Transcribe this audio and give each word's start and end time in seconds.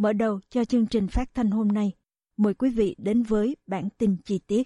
Mở 0.00 0.12
đầu 0.12 0.40
cho 0.50 0.64
chương 0.64 0.86
trình 0.86 1.08
phát 1.08 1.24
thanh 1.34 1.50
hôm 1.50 1.68
nay, 1.68 1.92
mời 2.36 2.54
quý 2.54 2.70
vị 2.70 2.94
đến 2.98 3.22
với 3.22 3.56
bản 3.66 3.88
tin 3.98 4.16
chi 4.24 4.40
tiết. 4.46 4.62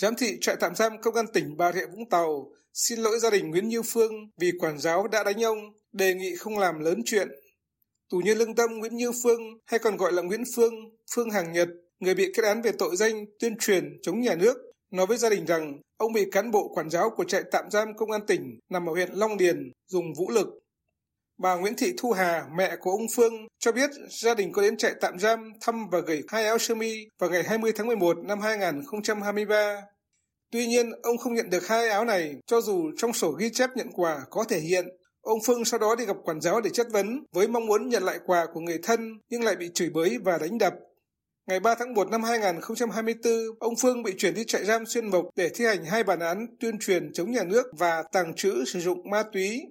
Giám 0.00 0.14
thị 0.18 0.38
trại 0.40 0.56
tạm 0.60 0.74
giam 0.74 0.92
công 1.02 1.14
an 1.14 1.26
tỉnh 1.32 1.56
Bà 1.56 1.72
Rịa 1.72 1.86
Vũng 1.86 2.08
Tàu 2.10 2.52
xin 2.74 2.98
lỗi 2.98 3.18
gia 3.18 3.30
đình 3.30 3.50
Nguyễn 3.50 3.68
Như 3.68 3.82
Phương 3.82 4.12
vì 4.40 4.52
quản 4.60 4.78
giáo 4.78 5.08
đã 5.08 5.24
đánh 5.24 5.44
ông, 5.44 5.58
đề 5.92 6.14
nghị 6.14 6.36
không 6.36 6.58
làm 6.58 6.78
lớn 6.78 7.02
chuyện. 7.04 7.28
Tù 8.10 8.18
nhân 8.24 8.38
lương 8.38 8.54
tâm 8.54 8.70
Nguyễn 8.70 8.96
Như 8.96 9.12
Phương 9.22 9.40
hay 9.66 9.78
còn 9.78 9.96
gọi 9.96 10.12
là 10.12 10.22
Nguyễn 10.22 10.42
Phương, 10.56 10.74
Phương 11.14 11.30
Hàng 11.30 11.52
Nhật, 11.52 11.68
người 12.00 12.14
bị 12.14 12.32
kết 12.34 12.44
án 12.44 12.62
về 12.62 12.72
tội 12.78 12.96
danh 12.96 13.24
tuyên 13.38 13.56
truyền 13.58 13.98
chống 14.02 14.20
nhà 14.20 14.34
nước, 14.34 14.56
nói 14.90 15.06
với 15.06 15.18
gia 15.18 15.30
đình 15.30 15.46
rằng 15.46 15.80
ông 15.96 16.12
bị 16.12 16.30
cán 16.32 16.50
bộ 16.50 16.72
quản 16.74 16.90
giáo 16.90 17.10
của 17.16 17.24
trại 17.24 17.42
tạm 17.52 17.70
giam 17.70 17.88
công 17.96 18.10
an 18.10 18.26
tỉnh 18.26 18.58
nằm 18.70 18.88
ở 18.88 18.92
huyện 18.92 19.10
Long 19.12 19.36
Điền 19.36 19.72
dùng 19.88 20.14
vũ 20.18 20.30
lực 20.30 20.61
Bà 21.38 21.54
Nguyễn 21.54 21.76
Thị 21.76 21.92
Thu 21.98 22.12
Hà, 22.12 22.46
mẹ 22.56 22.76
của 22.80 22.90
ông 22.90 23.06
Phương, 23.16 23.32
cho 23.58 23.72
biết 23.72 23.90
gia 24.10 24.34
đình 24.34 24.52
có 24.52 24.62
đến 24.62 24.76
trại 24.76 24.92
tạm 25.00 25.18
giam 25.18 25.52
thăm 25.60 25.88
và 25.90 25.98
gửi 26.06 26.22
hai 26.28 26.46
áo 26.46 26.58
sơ 26.58 26.74
mi 26.74 27.06
vào 27.18 27.30
ngày 27.30 27.42
20 27.42 27.72
tháng 27.76 27.86
11 27.86 28.16
năm 28.24 28.40
2023. 28.40 29.82
Tuy 30.50 30.66
nhiên, 30.66 30.90
ông 31.02 31.18
không 31.18 31.34
nhận 31.34 31.50
được 31.50 31.68
hai 31.68 31.88
áo 31.88 32.04
này, 32.04 32.34
cho 32.46 32.60
dù 32.60 32.90
trong 32.96 33.12
sổ 33.12 33.30
ghi 33.30 33.50
chép 33.50 33.70
nhận 33.76 33.92
quà 33.92 34.20
có 34.30 34.44
thể 34.44 34.58
hiện. 34.58 34.88
Ông 35.20 35.38
Phương 35.46 35.64
sau 35.64 35.80
đó 35.80 35.94
đi 35.94 36.04
gặp 36.04 36.16
quản 36.24 36.40
giáo 36.40 36.60
để 36.60 36.70
chất 36.70 36.86
vấn 36.92 37.24
với 37.32 37.48
mong 37.48 37.66
muốn 37.66 37.88
nhận 37.88 38.02
lại 38.02 38.18
quà 38.26 38.46
của 38.54 38.60
người 38.60 38.78
thân 38.82 39.12
nhưng 39.30 39.44
lại 39.44 39.56
bị 39.56 39.70
chửi 39.74 39.90
bới 39.90 40.18
và 40.24 40.38
đánh 40.38 40.58
đập. 40.58 40.74
Ngày 41.46 41.60
3 41.60 41.74
tháng 41.74 41.94
1 41.94 42.10
năm 42.10 42.22
2024, 42.22 43.32
ông 43.60 43.74
Phương 43.82 44.02
bị 44.02 44.14
chuyển 44.18 44.34
đi 44.34 44.44
trại 44.46 44.64
giam 44.64 44.86
xuyên 44.86 45.10
mộc 45.10 45.24
để 45.36 45.48
thi 45.48 45.64
hành 45.64 45.84
hai 45.84 46.04
bản 46.04 46.20
án 46.20 46.46
tuyên 46.60 46.78
truyền 46.78 47.12
chống 47.12 47.30
nhà 47.30 47.44
nước 47.44 47.66
và 47.78 48.02
tàng 48.12 48.34
trữ 48.34 48.64
sử 48.66 48.80
dụng 48.80 49.10
ma 49.10 49.22
túy. 49.32 49.62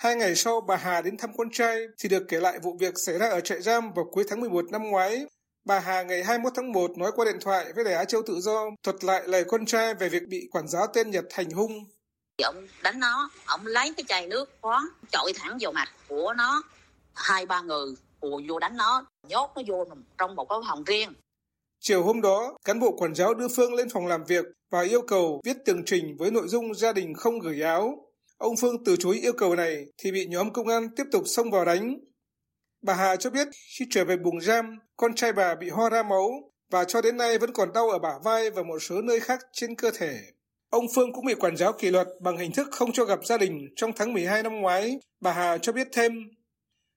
Hai 0.00 0.16
ngày 0.16 0.34
sau 0.34 0.60
bà 0.60 0.76
Hà 0.76 1.02
đến 1.02 1.16
thăm 1.16 1.30
con 1.36 1.50
trai 1.50 1.86
thì 1.98 2.08
được 2.08 2.22
kể 2.28 2.40
lại 2.40 2.58
vụ 2.62 2.76
việc 2.80 2.94
xảy 2.96 3.18
ra 3.18 3.28
ở 3.28 3.40
trại 3.40 3.62
giam 3.62 3.92
vào 3.92 4.04
cuối 4.12 4.24
tháng 4.28 4.40
11 4.40 4.64
năm 4.70 4.90
ngoái. 4.90 5.26
Bà 5.64 5.78
Hà 5.80 6.02
ngày 6.02 6.24
21 6.24 6.52
tháng 6.56 6.72
1 6.72 6.98
nói 6.98 7.12
qua 7.14 7.24
điện 7.24 7.38
thoại 7.40 7.72
với 7.74 7.84
Đài 7.84 7.94
Á 7.94 8.04
Châu 8.04 8.22
Tự 8.26 8.40
Do 8.40 8.64
thuật 8.82 9.04
lại 9.04 9.22
lời 9.26 9.44
con 9.48 9.66
trai 9.66 9.94
về 9.94 10.08
việc 10.08 10.22
bị 10.28 10.48
quản 10.52 10.68
giáo 10.68 10.86
tên 10.86 11.10
Nhật 11.10 11.24
hành 11.30 11.50
hung. 11.50 11.84
Ông 12.44 12.66
đánh 12.82 13.00
nó, 13.00 13.30
ông 13.46 13.66
lấy 13.66 13.94
cái 13.96 14.04
chai 14.08 14.26
nước 14.26 14.50
khoáng 14.60 14.88
chọi 15.12 15.32
thẳng 15.36 15.58
vào 15.60 15.72
mặt 15.72 15.88
của 16.08 16.32
nó. 16.32 16.62
Hai 17.14 17.46
ba 17.46 17.60
người 17.60 17.94
ùa 18.20 18.40
vô 18.48 18.58
đánh 18.58 18.76
nó, 18.76 19.04
nhốt 19.28 19.52
nó 19.56 19.62
vô 19.66 19.86
trong 20.18 20.36
một 20.36 20.48
cái 20.48 20.58
phòng 20.68 20.84
riêng. 20.84 21.12
Chiều 21.80 22.02
hôm 22.02 22.20
đó, 22.20 22.56
cán 22.64 22.80
bộ 22.80 22.96
quản 22.98 23.14
giáo 23.14 23.34
đưa 23.34 23.48
Phương 23.56 23.74
lên 23.74 23.88
phòng 23.88 24.06
làm 24.06 24.24
việc 24.24 24.44
và 24.70 24.80
yêu 24.82 25.02
cầu 25.02 25.40
viết 25.44 25.56
tường 25.64 25.82
trình 25.86 26.16
với 26.18 26.30
nội 26.30 26.48
dung 26.48 26.74
gia 26.74 26.92
đình 26.92 27.14
không 27.14 27.38
gửi 27.38 27.62
áo. 27.62 28.09
Ông 28.40 28.56
Phương 28.56 28.84
từ 28.84 28.96
chối 28.96 29.18
yêu 29.22 29.32
cầu 29.32 29.56
này 29.56 29.84
thì 29.98 30.12
bị 30.12 30.26
nhóm 30.26 30.52
công 30.52 30.68
an 30.68 30.88
tiếp 30.96 31.04
tục 31.12 31.22
xông 31.26 31.50
vào 31.50 31.64
đánh. 31.64 31.96
Bà 32.82 32.94
Hà 32.94 33.16
cho 33.16 33.30
biết 33.30 33.48
khi 33.78 33.84
trở 33.90 34.04
về 34.04 34.16
buồng 34.16 34.40
giam, 34.40 34.78
con 34.96 35.14
trai 35.14 35.32
bà 35.32 35.54
bị 35.54 35.68
ho 35.70 35.90
ra 35.90 36.02
máu 36.02 36.30
và 36.70 36.84
cho 36.84 37.00
đến 37.00 37.16
nay 37.16 37.38
vẫn 37.38 37.52
còn 37.52 37.72
đau 37.72 37.90
ở 37.90 37.98
bả 37.98 38.12
vai 38.24 38.50
và 38.50 38.62
một 38.62 38.78
số 38.78 39.02
nơi 39.02 39.20
khác 39.20 39.40
trên 39.52 39.74
cơ 39.74 39.90
thể. 39.98 40.18
Ông 40.70 40.84
Phương 40.94 41.12
cũng 41.12 41.24
bị 41.26 41.34
quản 41.34 41.56
giáo 41.56 41.72
kỷ 41.72 41.90
luật 41.90 42.06
bằng 42.20 42.36
hình 42.36 42.52
thức 42.52 42.68
không 42.70 42.92
cho 42.92 43.04
gặp 43.04 43.18
gia 43.24 43.38
đình 43.38 43.58
trong 43.76 43.92
tháng 43.96 44.12
12 44.12 44.42
năm 44.42 44.60
ngoái. 44.60 44.98
Bà 45.20 45.32
Hà 45.32 45.58
cho 45.58 45.72
biết 45.72 45.88
thêm, 45.92 46.12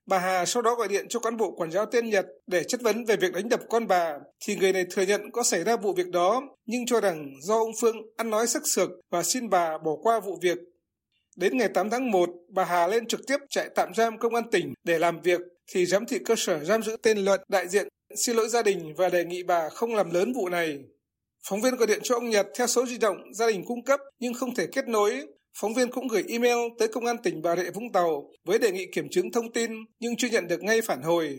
Bà 0.06 0.18
Hà 0.18 0.46
sau 0.46 0.62
đó 0.62 0.74
gọi 0.74 0.88
điện 0.88 1.06
cho 1.08 1.20
cán 1.20 1.36
bộ 1.36 1.50
quản 1.56 1.70
giáo 1.70 1.86
tên 1.86 2.10
Nhật 2.10 2.26
để 2.46 2.64
chất 2.64 2.82
vấn 2.82 3.04
về 3.04 3.16
việc 3.16 3.32
đánh 3.32 3.48
đập 3.48 3.60
con 3.68 3.86
bà, 3.86 4.14
thì 4.46 4.56
người 4.56 4.72
này 4.72 4.84
thừa 4.90 5.02
nhận 5.02 5.30
có 5.32 5.42
xảy 5.42 5.64
ra 5.64 5.76
vụ 5.76 5.92
việc 5.92 6.08
đó, 6.08 6.42
nhưng 6.66 6.86
cho 6.86 7.00
rằng 7.00 7.30
do 7.42 7.54
ông 7.54 7.72
Phương 7.80 7.96
ăn 8.16 8.30
nói 8.30 8.46
sắc 8.46 8.62
sược 8.66 8.90
và 9.10 9.22
xin 9.22 9.50
bà 9.50 9.78
bỏ 9.78 9.92
qua 10.02 10.20
vụ 10.20 10.38
việc 10.42 10.58
Đến 11.36 11.56
ngày 11.56 11.68
8 11.74 11.90
tháng 11.90 12.10
1, 12.10 12.30
bà 12.48 12.64
Hà 12.64 12.86
lên 12.86 13.06
trực 13.06 13.20
tiếp 13.26 13.36
trại 13.50 13.68
tạm 13.74 13.94
giam 13.94 14.18
công 14.18 14.34
an 14.34 14.44
tỉnh 14.50 14.74
để 14.84 14.98
làm 14.98 15.20
việc 15.20 15.40
thì 15.72 15.86
giám 15.86 16.06
thị 16.06 16.18
cơ 16.24 16.34
sở 16.36 16.64
giam 16.64 16.82
giữ 16.82 16.96
tên 17.02 17.18
Luận 17.18 17.40
đại 17.48 17.68
diện 17.68 17.88
xin 18.16 18.36
lỗi 18.36 18.48
gia 18.48 18.62
đình 18.62 18.94
và 18.96 19.08
đề 19.08 19.24
nghị 19.24 19.42
bà 19.42 19.68
không 19.68 19.94
làm 19.94 20.10
lớn 20.10 20.32
vụ 20.32 20.48
này. 20.48 20.78
Phóng 21.48 21.60
viên 21.60 21.76
gọi 21.76 21.86
điện 21.86 22.00
cho 22.02 22.14
ông 22.14 22.30
Nhật 22.30 22.46
theo 22.58 22.66
số 22.66 22.86
di 22.86 22.98
động 22.98 23.16
gia 23.34 23.46
đình 23.46 23.64
cung 23.66 23.84
cấp 23.84 24.00
nhưng 24.18 24.34
không 24.34 24.54
thể 24.54 24.66
kết 24.66 24.88
nối. 24.88 25.26
Phóng 25.60 25.74
viên 25.74 25.90
cũng 25.90 26.08
gửi 26.08 26.24
email 26.28 26.58
tới 26.78 26.88
công 26.88 27.06
an 27.06 27.16
tỉnh 27.22 27.42
Bà 27.42 27.56
Rịa 27.56 27.70
Vũng 27.70 27.92
Tàu 27.92 28.30
với 28.44 28.58
đề 28.58 28.72
nghị 28.72 28.86
kiểm 28.94 29.08
chứng 29.10 29.32
thông 29.32 29.52
tin 29.52 29.70
nhưng 30.00 30.16
chưa 30.16 30.28
nhận 30.28 30.46
được 30.46 30.62
ngay 30.62 30.80
phản 30.80 31.02
hồi. 31.02 31.38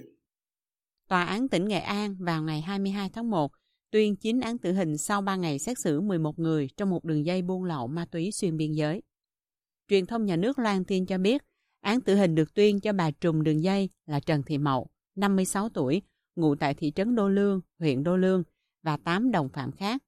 Tòa 1.10 1.24
án 1.24 1.50
tỉnh 1.50 1.68
Nghệ 1.68 1.80
An 1.80 2.16
vào 2.20 2.44
ngày 2.44 2.62
22 2.62 3.10
tháng 3.14 3.30
1 3.30 3.52
tuyên 3.92 4.16
9 4.16 4.40
án 4.40 4.58
tử 4.58 4.74
hình 4.74 4.98
sau 4.98 5.22
3 5.22 5.36
ngày 5.36 5.60
xét 5.60 5.80
xử 5.80 6.02
11 6.02 6.40
người 6.40 6.68
trong 6.78 6.90
một 6.90 7.04
đường 7.04 7.26
dây 7.26 7.42
buôn 7.42 7.64
lậu 7.64 7.88
ma 7.88 8.06
túy 8.12 8.32
xuyên 8.32 8.58
biên 8.58 8.72
giới. 8.72 9.02
Truyền 9.88 10.06
thông 10.06 10.26
nhà 10.26 10.36
nước 10.36 10.60
loan 10.60 10.86
tin 10.86 11.06
cho 11.06 11.18
biết, 11.18 11.42
án 11.82 12.02
tử 12.02 12.16
hình 12.16 12.36
được 12.36 12.54
tuyên 12.54 12.80
cho 12.80 12.94
bà 12.94 13.12
trùm 13.12 13.44
đường 13.44 13.64
dây 13.64 13.90
là 14.06 14.20
Trần 14.20 14.44
Thị 14.44 14.58
Mậu, 14.58 14.88
56 15.16 15.70
tuổi, 15.70 16.02
ngụ 16.36 16.56
tại 16.56 16.74
thị 16.74 16.92
trấn 16.96 17.16
Đô 17.16 17.30
Lương, 17.30 17.62
huyện 17.80 18.04
Đô 18.04 18.18
Lương 18.18 18.44
và 18.84 18.98
8 18.98 19.32
đồng 19.32 19.50
phạm 19.50 19.72
khác. 19.72 20.04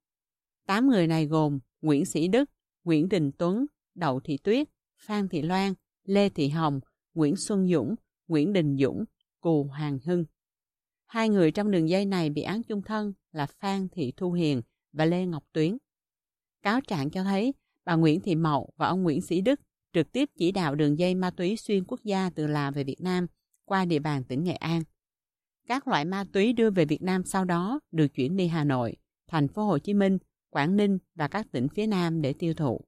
8 0.66 0.88
người 0.88 1.06
này 1.06 1.26
gồm 1.26 1.58
Nguyễn 1.80 2.04
Sĩ 2.04 2.28
Đức, 2.28 2.50
Nguyễn 2.84 3.08
Đình 3.08 3.30
Tuấn, 3.38 3.66
Đậu 3.94 4.20
Thị 4.20 4.36
Tuyết, 4.36 4.68
Phan 4.98 5.28
Thị 5.28 5.42
Loan, 5.42 5.74
Lê 6.04 6.28
Thị 6.28 6.48
Hồng, 6.48 6.80
Nguyễn 7.14 7.36
Xuân 7.36 7.68
Dũng, 7.68 7.94
Nguyễn 8.28 8.52
Đình 8.52 8.76
Dũng, 8.76 9.04
Cù 9.40 9.64
Hoàng 9.64 9.98
Hưng. 10.04 10.24
Hai 11.06 11.28
người 11.28 11.50
trong 11.50 11.70
đường 11.70 11.88
dây 11.88 12.06
này 12.06 12.30
bị 12.30 12.42
án 12.42 12.62
chung 12.62 12.82
thân 12.82 13.12
là 13.32 13.46
Phan 13.46 13.88
Thị 13.88 14.12
Thu 14.16 14.32
Hiền 14.32 14.62
và 14.92 15.04
Lê 15.04 15.26
Ngọc 15.26 15.44
Tuyến. 15.52 15.76
Cáo 16.62 16.80
trạng 16.80 17.10
cho 17.10 17.24
thấy 17.24 17.54
bà 17.84 17.94
Nguyễn 17.94 18.20
Thị 18.20 18.34
Mậu 18.34 18.72
và 18.76 18.86
ông 18.86 19.02
Nguyễn 19.02 19.20
Sĩ 19.20 19.40
Đức 19.40 19.60
trực 19.98 20.12
tiếp 20.12 20.30
chỉ 20.36 20.52
đạo 20.52 20.74
đường 20.74 20.98
dây 20.98 21.14
ma 21.14 21.30
túy 21.30 21.56
xuyên 21.56 21.84
quốc 21.84 22.00
gia 22.04 22.30
từ 22.30 22.46
Lào 22.46 22.72
về 22.72 22.84
Việt 22.84 23.00
Nam 23.00 23.26
qua 23.64 23.84
địa 23.84 23.98
bàn 23.98 24.24
tỉnh 24.24 24.44
Nghệ 24.44 24.52
An. 24.52 24.82
Các 25.68 25.88
loại 25.88 26.04
ma 26.04 26.24
túy 26.32 26.52
đưa 26.52 26.70
về 26.70 26.84
Việt 26.84 27.02
Nam 27.02 27.24
sau 27.24 27.44
đó 27.44 27.80
được 27.90 28.08
chuyển 28.08 28.36
đi 28.36 28.46
Hà 28.46 28.64
Nội, 28.64 28.96
thành 29.28 29.48
phố 29.48 29.64
Hồ 29.64 29.78
Chí 29.78 29.94
Minh, 29.94 30.18
Quảng 30.50 30.76
Ninh 30.76 30.98
và 31.14 31.28
các 31.28 31.46
tỉnh 31.52 31.68
phía 31.68 31.86
Nam 31.86 32.22
để 32.22 32.32
tiêu 32.32 32.54
thụ. 32.54 32.80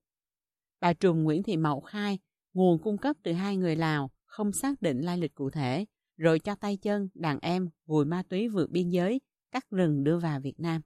Bà 0.80 0.92
Trùm 0.92 1.22
Nguyễn 1.22 1.42
Thị 1.42 1.56
Mậu 1.56 1.80
khai 1.80 2.18
nguồn 2.54 2.82
cung 2.82 2.98
cấp 2.98 3.16
từ 3.22 3.32
hai 3.32 3.56
người 3.56 3.76
Lào 3.76 4.10
không 4.24 4.52
xác 4.52 4.82
định 4.82 5.00
lai 5.00 5.18
lịch 5.18 5.34
cụ 5.34 5.50
thể, 5.50 5.84
rồi 6.16 6.38
cho 6.38 6.54
tay 6.54 6.76
chân 6.76 7.08
đàn 7.14 7.38
em 7.42 7.68
gùi 7.86 8.04
ma 8.04 8.22
túy 8.28 8.48
vượt 8.48 8.70
biên 8.70 8.88
giới, 8.88 9.20
cắt 9.52 9.70
rừng 9.70 10.04
đưa 10.04 10.18
vào 10.18 10.40
Việt 10.40 10.60
Nam. 10.60 10.82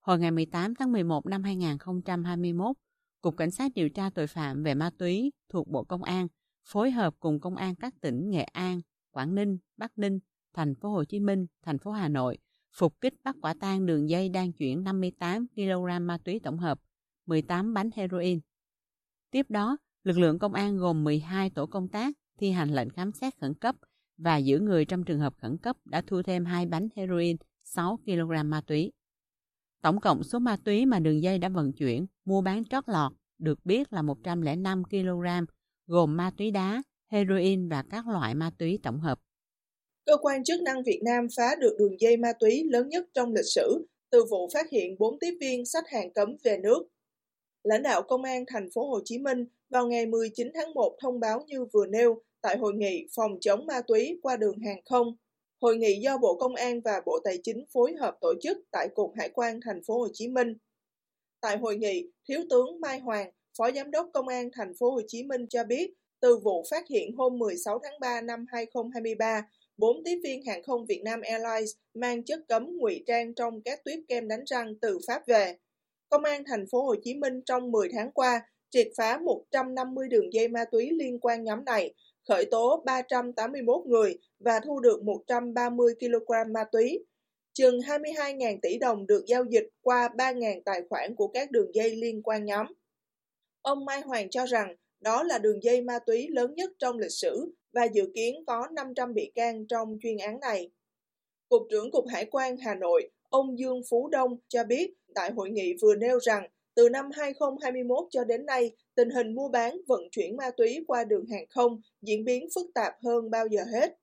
Hồi 0.00 0.18
ngày 0.18 0.30
18 0.30 0.74
tháng 0.74 0.92
11 0.92 1.26
năm 1.26 1.42
2021, 1.42 2.76
Cục 3.20 3.36
Cảnh 3.36 3.50
sát 3.50 3.72
điều 3.74 3.88
tra 3.88 4.10
tội 4.14 4.26
phạm 4.26 4.62
về 4.62 4.74
ma 4.74 4.90
túy 4.98 5.32
thuộc 5.48 5.68
Bộ 5.68 5.84
Công 5.84 6.02
an 6.02 6.26
phối 6.64 6.90
hợp 6.90 7.14
cùng 7.20 7.40
công 7.40 7.56
an 7.56 7.74
các 7.74 7.94
tỉnh 8.00 8.30
Nghệ 8.30 8.42
An, 8.42 8.80
Quảng 9.10 9.34
Ninh, 9.34 9.58
Bắc 9.76 9.98
Ninh, 9.98 10.18
thành 10.54 10.74
phố 10.74 10.88
Hồ 10.90 11.04
Chí 11.04 11.20
Minh, 11.20 11.46
thành 11.62 11.78
phố 11.78 11.90
Hà 11.90 12.08
Nội 12.08 12.38
phục 12.72 13.00
kích 13.00 13.14
bắt 13.24 13.36
quả 13.42 13.54
tang 13.60 13.86
đường 13.86 14.08
dây 14.08 14.28
đang 14.28 14.52
chuyển 14.52 14.84
58 14.84 15.46
kg 15.54 16.06
ma 16.06 16.18
túy 16.24 16.40
tổng 16.42 16.58
hợp, 16.58 16.80
18 17.26 17.74
bánh 17.74 17.90
heroin. 17.96 18.40
Tiếp 19.30 19.46
đó, 19.48 19.76
lực 20.04 20.18
lượng 20.18 20.38
công 20.38 20.54
an 20.54 20.76
gồm 20.76 21.04
12 21.04 21.50
tổ 21.50 21.66
công 21.66 21.88
tác 21.88 22.14
thi 22.38 22.50
hành 22.50 22.70
lệnh 22.70 22.90
khám 22.90 23.12
xét 23.12 23.38
khẩn 23.40 23.54
cấp 23.54 23.76
và 24.16 24.36
giữ 24.36 24.60
người 24.60 24.84
trong 24.84 25.04
trường 25.04 25.20
hợp 25.20 25.34
khẩn 25.38 25.58
cấp 25.58 25.76
đã 25.84 26.02
thu 26.06 26.22
thêm 26.22 26.44
2 26.44 26.66
bánh 26.66 26.88
heroin, 26.96 27.36
6 27.64 27.98
kg 28.06 28.30
ma 28.44 28.60
túy. 28.60 28.92
Tổng 29.82 30.00
cộng 30.00 30.22
số 30.24 30.38
ma 30.38 30.56
túy 30.64 30.86
mà 30.86 30.98
đường 30.98 31.22
dây 31.22 31.38
đã 31.38 31.48
vận 31.48 31.72
chuyển, 31.72 32.06
mua 32.24 32.40
bán 32.40 32.64
trót 32.64 32.84
lọt 32.88 33.12
được 33.38 33.58
biết 33.64 33.92
là 33.92 34.02
105 34.02 34.82
kg, 34.84 35.26
gồm 35.86 36.16
ma 36.16 36.30
túy 36.36 36.50
đá, 36.50 36.82
heroin 37.12 37.68
và 37.68 37.84
các 37.90 38.08
loại 38.08 38.34
ma 38.34 38.50
túy 38.58 38.78
tổng 38.82 39.00
hợp. 39.00 39.20
Cơ 40.06 40.16
quan 40.16 40.44
chức 40.44 40.62
năng 40.62 40.82
Việt 40.82 41.00
Nam 41.04 41.26
phá 41.36 41.54
được 41.60 41.76
đường 41.78 42.00
dây 42.00 42.16
ma 42.16 42.32
túy 42.40 42.64
lớn 42.70 42.88
nhất 42.88 43.04
trong 43.14 43.32
lịch 43.34 43.46
sử 43.54 43.86
từ 44.10 44.24
vụ 44.30 44.48
phát 44.54 44.70
hiện 44.70 44.96
4 44.98 45.18
tiếp 45.18 45.36
viên 45.40 45.66
sách 45.66 45.84
hàng 45.88 46.12
cấm 46.12 46.36
về 46.44 46.58
nước. 46.62 46.88
Lãnh 47.62 47.82
đạo 47.82 48.02
Công 48.02 48.22
an 48.22 48.44
thành 48.46 48.68
phố 48.74 48.88
Hồ 48.88 49.00
Chí 49.04 49.18
Minh 49.18 49.44
vào 49.70 49.86
ngày 49.86 50.06
19 50.06 50.48
tháng 50.54 50.74
1 50.74 50.96
thông 51.02 51.20
báo 51.20 51.44
như 51.46 51.64
vừa 51.72 51.86
nêu 51.86 52.22
tại 52.40 52.56
hội 52.56 52.72
nghị 52.74 53.06
phòng 53.16 53.32
chống 53.40 53.66
ma 53.66 53.80
túy 53.86 54.18
qua 54.22 54.36
đường 54.36 54.58
hàng 54.58 54.80
không. 54.84 55.16
Hội 55.60 55.76
nghị 55.76 56.00
do 56.00 56.18
Bộ 56.18 56.34
Công 56.34 56.54
an 56.54 56.80
và 56.80 57.02
Bộ 57.06 57.18
Tài 57.24 57.38
chính 57.42 57.64
phối 57.72 57.94
hợp 58.00 58.16
tổ 58.20 58.34
chức 58.42 58.58
tại 58.70 58.88
Cục 58.94 59.12
Hải 59.18 59.28
quan 59.28 59.60
thành 59.64 59.80
phố 59.86 59.98
Hồ 59.98 60.08
Chí 60.12 60.28
Minh. 60.28 60.54
Tại 61.40 61.56
hội 61.56 61.76
nghị, 61.76 62.10
Thiếu 62.28 62.40
tướng 62.50 62.80
Mai 62.80 62.98
Hoàng, 62.98 63.30
Phó 63.58 63.70
Giám 63.72 63.90
đốc 63.90 64.10
Công 64.12 64.28
an 64.28 64.50
thành 64.52 64.72
phố 64.78 64.90
Hồ 64.90 65.00
Chí 65.06 65.22
Minh 65.22 65.46
cho 65.50 65.64
biết, 65.64 65.90
từ 66.20 66.38
vụ 66.38 66.64
phát 66.70 66.88
hiện 66.88 67.16
hôm 67.16 67.38
16 67.38 67.80
tháng 67.82 68.00
3 68.00 68.20
năm 68.20 68.46
2023, 68.48 69.46
bốn 69.76 70.04
tiếp 70.04 70.20
viên 70.24 70.44
hàng 70.44 70.62
không 70.62 70.86
Việt 70.86 71.02
Nam 71.04 71.20
Airlines 71.20 71.70
mang 71.94 72.24
chất 72.24 72.40
cấm 72.48 72.76
ngụy 72.76 73.04
trang 73.06 73.34
trong 73.34 73.62
các 73.62 73.84
tuyếp 73.84 73.98
kem 74.08 74.28
đánh 74.28 74.44
răng 74.46 74.74
từ 74.80 74.98
Pháp 75.06 75.22
về. 75.26 75.56
Công 76.08 76.24
an 76.24 76.42
thành 76.46 76.64
phố 76.70 76.82
Hồ 76.82 76.94
Chí 77.02 77.14
Minh 77.14 77.40
trong 77.46 77.70
10 77.70 77.88
tháng 77.92 78.12
qua 78.12 78.42
triệt 78.70 78.88
phá 78.96 79.18
150 79.18 80.08
đường 80.08 80.32
dây 80.32 80.48
ma 80.48 80.64
túy 80.72 80.90
liên 80.90 81.18
quan 81.20 81.44
nhóm 81.44 81.64
này, 81.64 81.94
khởi 82.30 82.44
tố 82.44 82.82
381 82.84 83.86
người 83.86 84.18
và 84.38 84.60
thu 84.60 84.80
được 84.80 85.02
130 85.02 85.94
kg 86.00 86.52
ma 86.52 86.64
túy. 86.72 87.04
Chừng 87.52 87.78
22.000 87.78 88.58
tỷ 88.62 88.78
đồng 88.78 89.06
được 89.06 89.24
giao 89.26 89.44
dịch 89.44 89.68
qua 89.82 90.08
3.000 90.08 90.60
tài 90.64 90.82
khoản 90.90 91.14
của 91.14 91.28
các 91.28 91.50
đường 91.50 91.74
dây 91.74 91.96
liên 91.96 92.22
quan 92.22 92.44
nhóm. 92.44 92.66
Ông 93.62 93.84
Mai 93.84 94.00
Hoàng 94.00 94.30
cho 94.30 94.46
rằng 94.46 94.76
đó 95.00 95.22
là 95.22 95.38
đường 95.38 95.62
dây 95.62 95.82
ma 95.82 95.98
túy 96.06 96.28
lớn 96.28 96.54
nhất 96.54 96.70
trong 96.78 96.98
lịch 96.98 97.12
sử 97.12 97.52
và 97.72 97.84
dự 97.84 98.10
kiến 98.14 98.44
có 98.46 98.68
500 98.72 99.14
bị 99.14 99.32
can 99.34 99.66
trong 99.66 99.98
chuyên 100.02 100.18
án 100.18 100.40
này. 100.40 100.70
Cục 101.48 101.62
trưởng 101.70 101.90
Cục 101.90 102.04
Hải 102.08 102.24
quan 102.24 102.56
Hà 102.56 102.74
Nội, 102.74 103.10
ông 103.28 103.58
Dương 103.58 103.82
Phú 103.90 104.08
Đông 104.08 104.36
cho 104.48 104.64
biết 104.64 104.94
tại 105.14 105.32
hội 105.32 105.50
nghị 105.50 105.74
vừa 105.82 105.94
nêu 105.94 106.18
rằng 106.20 106.48
từ 106.74 106.88
năm 106.88 107.10
2021 107.12 108.04
cho 108.10 108.24
đến 108.24 108.46
nay, 108.46 108.70
tình 108.94 109.10
hình 109.10 109.34
mua 109.34 109.48
bán 109.48 109.76
vận 109.88 110.00
chuyển 110.10 110.36
ma 110.36 110.50
túy 110.56 110.84
qua 110.86 111.04
đường 111.04 111.26
hàng 111.26 111.46
không 111.50 111.80
diễn 112.02 112.24
biến 112.24 112.48
phức 112.54 112.66
tạp 112.74 112.94
hơn 113.04 113.30
bao 113.30 113.46
giờ 113.46 113.60
hết. 113.72 113.96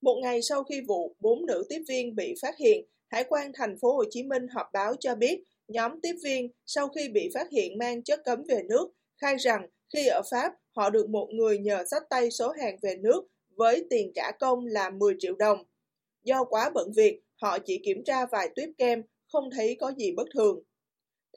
Một 0.00 0.16
ngày 0.22 0.42
sau 0.42 0.64
khi 0.64 0.80
vụ 0.80 1.16
bốn 1.20 1.46
nữ 1.46 1.64
tiếp 1.68 1.82
viên 1.88 2.16
bị 2.16 2.34
phát 2.42 2.56
hiện, 2.58 2.84
Hải 3.14 3.24
quan 3.24 3.50
thành 3.54 3.76
phố 3.80 3.96
Hồ 3.96 4.04
Chí 4.10 4.22
Minh 4.22 4.48
họp 4.48 4.66
báo 4.72 4.94
cho 5.00 5.14
biết 5.14 5.42
nhóm 5.68 6.00
tiếp 6.00 6.14
viên 6.24 6.50
sau 6.66 6.88
khi 6.88 7.08
bị 7.08 7.30
phát 7.34 7.50
hiện 7.50 7.78
mang 7.78 8.02
chất 8.02 8.20
cấm 8.24 8.42
về 8.48 8.62
nước 8.68 8.88
khai 9.20 9.36
rằng 9.36 9.68
khi 9.94 10.06
ở 10.06 10.22
Pháp 10.30 10.52
họ 10.76 10.90
được 10.90 11.08
một 11.10 11.28
người 11.32 11.58
nhờ 11.58 11.84
sách 11.90 12.02
tay 12.10 12.30
số 12.30 12.50
hàng 12.50 12.76
về 12.82 12.96
nước 12.96 13.26
với 13.56 13.86
tiền 13.90 14.12
trả 14.14 14.30
công 14.40 14.66
là 14.66 14.90
10 14.90 15.14
triệu 15.18 15.34
đồng. 15.36 15.64
Do 16.22 16.44
quá 16.44 16.70
bận 16.74 16.92
việc, 16.96 17.20
họ 17.42 17.58
chỉ 17.58 17.80
kiểm 17.84 18.04
tra 18.04 18.26
vài 18.26 18.48
tuyếp 18.56 18.68
kem, 18.78 19.02
không 19.32 19.50
thấy 19.50 19.76
có 19.80 19.92
gì 19.98 20.12
bất 20.12 20.28
thường. 20.34 20.62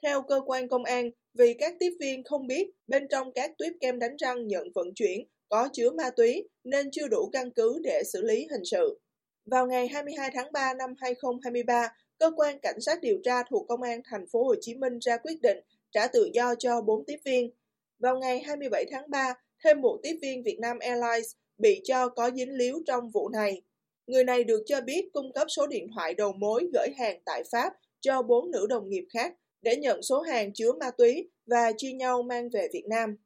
Theo 0.02 0.22
cơ 0.22 0.40
quan 0.46 0.68
công 0.68 0.84
an, 0.84 1.10
vì 1.34 1.54
các 1.54 1.74
tiếp 1.80 1.90
viên 2.00 2.24
không 2.24 2.46
biết 2.46 2.70
bên 2.86 3.08
trong 3.10 3.32
các 3.32 3.50
tuyếp 3.58 3.72
kem 3.80 3.98
đánh 3.98 4.16
răng 4.16 4.46
nhận 4.46 4.68
vận 4.74 4.94
chuyển 4.94 5.26
có 5.48 5.68
chứa 5.72 5.90
ma 5.90 6.10
túy 6.16 6.48
nên 6.64 6.90
chưa 6.92 7.08
đủ 7.08 7.30
căn 7.32 7.50
cứ 7.50 7.80
để 7.84 8.02
xử 8.12 8.22
lý 8.22 8.46
hình 8.50 8.64
sự. 8.64 9.00
Vào 9.46 9.66
ngày 9.66 9.88
22 9.88 10.30
tháng 10.34 10.52
3 10.52 10.74
năm 10.74 10.94
2023, 10.98 11.88
cơ 12.18 12.30
quan 12.36 12.58
cảnh 12.62 12.80
sát 12.80 13.00
điều 13.02 13.18
tra 13.24 13.42
thuộc 13.42 13.68
công 13.68 13.82
an 13.82 14.00
thành 14.10 14.26
phố 14.32 14.44
Hồ 14.44 14.54
Chí 14.60 14.74
Minh 14.74 14.98
ra 14.98 15.16
quyết 15.16 15.40
định 15.42 15.58
trả 15.92 16.06
tự 16.06 16.30
do 16.32 16.54
cho 16.54 16.80
4 16.80 17.04
tiếp 17.04 17.16
viên. 17.24 17.50
Vào 17.98 18.18
ngày 18.18 18.40
27 18.40 18.84
tháng 18.90 19.10
3, 19.10 19.34
thêm 19.64 19.80
một 19.80 19.98
tiếp 20.02 20.18
viên 20.22 20.42
Vietnam 20.42 20.78
Airlines 20.78 21.32
bị 21.58 21.80
cho 21.84 22.08
có 22.08 22.30
dính 22.30 22.52
líu 22.52 22.82
trong 22.86 23.10
vụ 23.10 23.28
này. 23.28 23.62
Người 24.06 24.24
này 24.24 24.44
được 24.44 24.62
cho 24.66 24.80
biết 24.80 25.08
cung 25.12 25.32
cấp 25.32 25.46
số 25.50 25.66
điện 25.66 25.86
thoại 25.94 26.14
đầu 26.14 26.32
mối 26.32 26.70
gửi 26.72 26.88
hàng 26.98 27.20
tại 27.24 27.42
Pháp 27.52 27.72
cho 28.00 28.22
bốn 28.22 28.50
nữ 28.50 28.66
đồng 28.66 28.88
nghiệp 28.88 29.04
khác 29.12 29.34
để 29.62 29.76
nhận 29.76 30.02
số 30.02 30.20
hàng 30.20 30.52
chứa 30.54 30.72
ma 30.72 30.90
túy 30.98 31.30
và 31.46 31.72
chia 31.76 31.92
nhau 31.92 32.22
mang 32.22 32.48
về 32.48 32.68
Việt 32.72 32.84
Nam. 32.88 33.16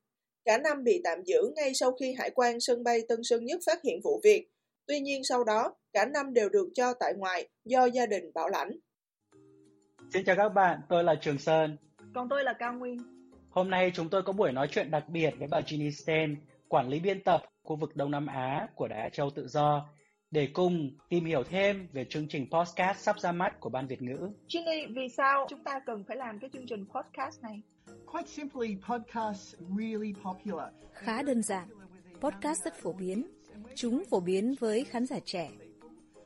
Cả 0.44 0.58
năm 0.58 0.84
bị 0.84 1.00
tạm 1.04 1.22
giữ 1.24 1.52
ngay 1.56 1.74
sau 1.74 1.92
khi 1.92 2.14
Hải 2.18 2.30
quan 2.30 2.60
sân 2.60 2.84
bay 2.84 3.00
Tân 3.08 3.18
Sơn 3.22 3.44
Nhất 3.44 3.60
phát 3.66 3.78
hiện 3.84 4.00
vụ 4.04 4.20
việc. 4.24 4.48
Tuy 4.86 5.00
nhiên 5.00 5.24
sau 5.24 5.44
đó, 5.44 5.74
cả 5.92 6.06
năm 6.06 6.34
đều 6.34 6.48
được 6.48 6.68
cho 6.74 6.94
tại 7.00 7.14
ngoại 7.16 7.48
do 7.64 7.84
gia 7.84 8.06
đình 8.06 8.32
bảo 8.34 8.48
lãnh. 8.48 8.70
Xin 10.12 10.24
chào 10.24 10.36
các 10.36 10.48
bạn, 10.48 10.80
tôi 10.88 11.04
là 11.04 11.14
Trường 11.14 11.38
Sơn. 11.38 11.76
Còn 12.14 12.28
tôi 12.28 12.44
là 12.44 12.52
Cao 12.58 12.72
Nguyên. 12.72 12.98
Hôm 13.50 13.70
nay 13.70 13.92
chúng 13.94 14.08
tôi 14.10 14.22
có 14.22 14.32
buổi 14.32 14.52
nói 14.52 14.68
chuyện 14.70 14.90
đặc 14.90 15.04
biệt 15.08 15.30
với 15.38 15.48
bà 15.48 15.60
Ginny 15.66 15.90
Sten, 15.90 16.36
quản 16.68 16.88
lý 16.88 17.00
biên 17.00 17.22
tập 17.22 17.42
khu 17.62 17.76
vực 17.76 17.96
Đông 17.96 18.10
Nam 18.10 18.26
Á 18.26 18.68
của 18.74 18.88
Đài 18.88 19.00
Á 19.00 19.08
Châu 19.08 19.30
Tự 19.30 19.48
Do, 19.48 19.88
để 20.32 20.48
cùng 20.52 20.90
tìm 21.08 21.24
hiểu 21.24 21.42
thêm 21.44 21.88
về 21.92 22.04
chương 22.04 22.28
trình 22.28 22.46
podcast 22.50 22.98
sắp 22.98 23.20
ra 23.20 23.32
mắt 23.32 23.60
của 23.60 23.68
Ban 23.68 23.86
Việt 23.86 24.02
ngữ. 24.02 24.30
Ginny, 24.48 24.86
vì 24.88 25.08
sao 25.16 25.46
chúng 25.48 25.64
ta 25.64 25.80
cần 25.86 26.04
phải 26.04 26.16
làm 26.16 26.38
cái 26.38 26.50
chương 26.52 26.66
trình 26.66 26.84
podcast 26.94 27.42
này? 27.42 27.62
Quite 28.06 28.28
simply, 28.28 28.76
podcasts 28.88 29.54
really 29.78 30.14
popular. 30.22 30.68
Khá 30.92 31.22
đơn 31.22 31.42
giản, 31.42 31.68
podcast 32.20 32.64
rất 32.64 32.74
phổ 32.74 32.92
biến. 32.92 33.26
Chúng 33.74 34.02
phổ 34.10 34.20
biến 34.20 34.54
với 34.60 34.84
khán 34.84 35.06
giả 35.06 35.16
trẻ. 35.24 35.50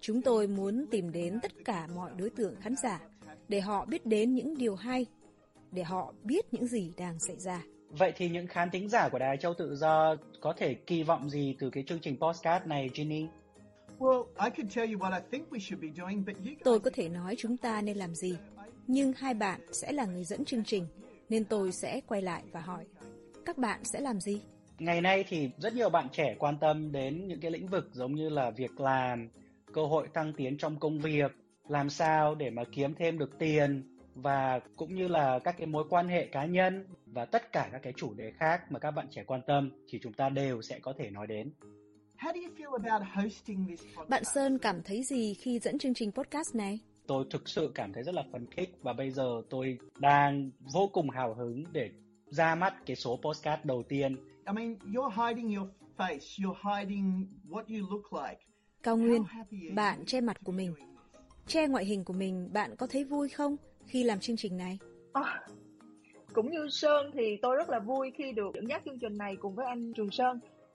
Chúng 0.00 0.22
tôi 0.22 0.46
muốn 0.46 0.86
tìm 0.90 1.12
đến 1.12 1.38
tất 1.42 1.52
cả 1.64 1.88
mọi 1.94 2.10
đối 2.18 2.30
tượng 2.30 2.54
khán 2.60 2.74
giả 2.82 3.00
để 3.48 3.60
họ 3.60 3.84
biết 3.84 4.06
đến 4.06 4.34
những 4.34 4.58
điều 4.58 4.74
hay, 4.74 5.06
để 5.70 5.82
họ 5.82 6.14
biết 6.22 6.54
những 6.54 6.66
gì 6.66 6.92
đang 6.96 7.18
xảy 7.18 7.36
ra. 7.36 7.62
Vậy 7.90 8.12
thì 8.16 8.28
những 8.28 8.46
khán 8.46 8.70
thính 8.70 8.88
giả 8.88 9.08
của 9.08 9.18
Đài 9.18 9.36
Châu 9.36 9.54
Tự 9.54 9.76
Do 9.76 10.16
có 10.40 10.54
thể 10.56 10.74
kỳ 10.74 11.02
vọng 11.02 11.30
gì 11.30 11.56
từ 11.58 11.70
cái 11.70 11.84
chương 11.86 12.00
trình 12.00 12.16
podcast 12.20 12.66
này, 12.66 12.90
Ginny? 12.94 13.26
Tôi 16.64 16.80
có 16.80 16.90
thể 16.94 17.08
nói 17.08 17.34
chúng 17.38 17.56
ta 17.56 17.80
nên 17.80 17.96
làm 17.96 18.14
gì, 18.14 18.36
nhưng 18.86 19.12
hai 19.12 19.34
bạn 19.34 19.60
sẽ 19.72 19.92
là 19.92 20.06
người 20.06 20.24
dẫn 20.24 20.44
chương 20.44 20.64
trình, 20.64 20.86
nên 21.28 21.44
tôi 21.44 21.72
sẽ 21.72 22.00
quay 22.06 22.22
lại 22.22 22.42
và 22.52 22.60
hỏi, 22.60 22.84
các 23.44 23.58
bạn 23.58 23.84
sẽ 23.84 24.00
làm 24.00 24.20
gì? 24.20 24.40
Ngày 24.78 25.00
nay 25.00 25.24
thì 25.28 25.50
rất 25.58 25.74
nhiều 25.74 25.90
bạn 25.90 26.08
trẻ 26.12 26.36
quan 26.38 26.58
tâm 26.58 26.92
đến 26.92 27.28
những 27.28 27.40
cái 27.40 27.50
lĩnh 27.50 27.66
vực 27.66 27.88
giống 27.92 28.14
như 28.14 28.28
là 28.28 28.50
việc 28.50 28.80
làm, 28.80 29.28
cơ 29.72 29.86
hội 29.86 30.08
tăng 30.14 30.32
tiến 30.32 30.58
trong 30.58 30.78
công 30.78 30.98
việc, 30.98 31.32
làm 31.68 31.90
sao 31.90 32.34
để 32.34 32.50
mà 32.50 32.62
kiếm 32.72 32.94
thêm 32.94 33.18
được 33.18 33.38
tiền 33.38 33.96
và 34.14 34.60
cũng 34.76 34.94
như 34.94 35.08
là 35.08 35.38
các 35.38 35.54
cái 35.58 35.66
mối 35.66 35.84
quan 35.90 36.08
hệ 36.08 36.26
cá 36.26 36.44
nhân 36.44 36.86
và 37.06 37.24
tất 37.24 37.52
cả 37.52 37.68
các 37.72 37.82
cái 37.82 37.92
chủ 37.96 38.14
đề 38.14 38.32
khác 38.38 38.72
mà 38.72 38.78
các 38.78 38.90
bạn 38.90 39.06
trẻ 39.10 39.24
quan 39.26 39.40
tâm 39.46 39.70
thì 39.88 39.98
chúng 40.02 40.12
ta 40.12 40.28
đều 40.28 40.62
sẽ 40.62 40.78
có 40.78 40.94
thể 40.98 41.10
nói 41.10 41.26
đến. 41.26 41.52
Bạn 44.08 44.24
Sơn 44.24 44.58
cảm 44.58 44.82
thấy 44.82 45.02
gì 45.02 45.34
khi 45.34 45.58
dẫn 45.58 45.78
chương 45.78 45.94
trình 45.94 46.12
podcast 46.12 46.54
này? 46.54 46.80
Tôi 47.06 47.24
thực 47.30 47.48
sự 47.48 47.72
cảm 47.74 47.92
thấy 47.92 48.02
rất 48.02 48.14
là 48.14 48.24
phấn 48.32 48.46
khích 48.50 48.78
và 48.82 48.92
bây 48.92 49.10
giờ 49.10 49.42
tôi 49.50 49.78
đang 49.98 50.50
vô 50.74 50.90
cùng 50.92 51.10
hào 51.10 51.34
hứng 51.34 51.64
để 51.72 51.90
ra 52.30 52.54
mắt 52.54 52.74
cái 52.86 52.96
số 52.96 53.18
podcast 53.22 53.64
đầu 53.64 53.82
tiên. 53.88 54.16
I 54.46 54.52
mean, 54.52 54.76
you're 54.92 55.26
hiding 55.26 55.56
your 55.56 55.68
face, 55.96 56.18
you're 56.38 56.78
hiding 56.78 57.26
what 57.48 57.64
you 57.68 57.90
look 57.90 58.12
like. 58.12 58.40
Cao 58.82 58.96
Nguyên, 58.96 59.24
bạn 59.74 60.04
che 60.06 60.20
mặt 60.20 60.36
của 60.44 60.52
mình. 60.52 60.74
Che 61.46 61.66
ngoại 61.66 61.84
hình 61.84 62.04
của 62.04 62.12
mình, 62.12 62.52
bạn 62.52 62.76
có 62.76 62.86
thấy 62.86 63.04
vui 63.04 63.28
không 63.28 63.56
khi 63.86 64.04
làm 64.04 64.20
chương 64.20 64.36
trình 64.36 64.56
này? 64.56 64.78
À, 65.12 65.40
cũng 66.32 66.50
như 66.50 66.68
Sơn 66.70 67.10
thì 67.14 67.36
tôi 67.42 67.56
rất 67.56 67.70
là 67.70 67.78
vui 67.78 68.12
khi 68.16 68.32
được 68.32 68.54
dẫn 68.54 68.68
dắt 68.68 68.82
chương 68.84 68.98
trình 68.98 69.18
này 69.18 69.36
cùng 69.36 69.54
với 69.54 69.66
anh 69.66 69.92
Trường 69.92 70.10
Sơn 70.10 70.40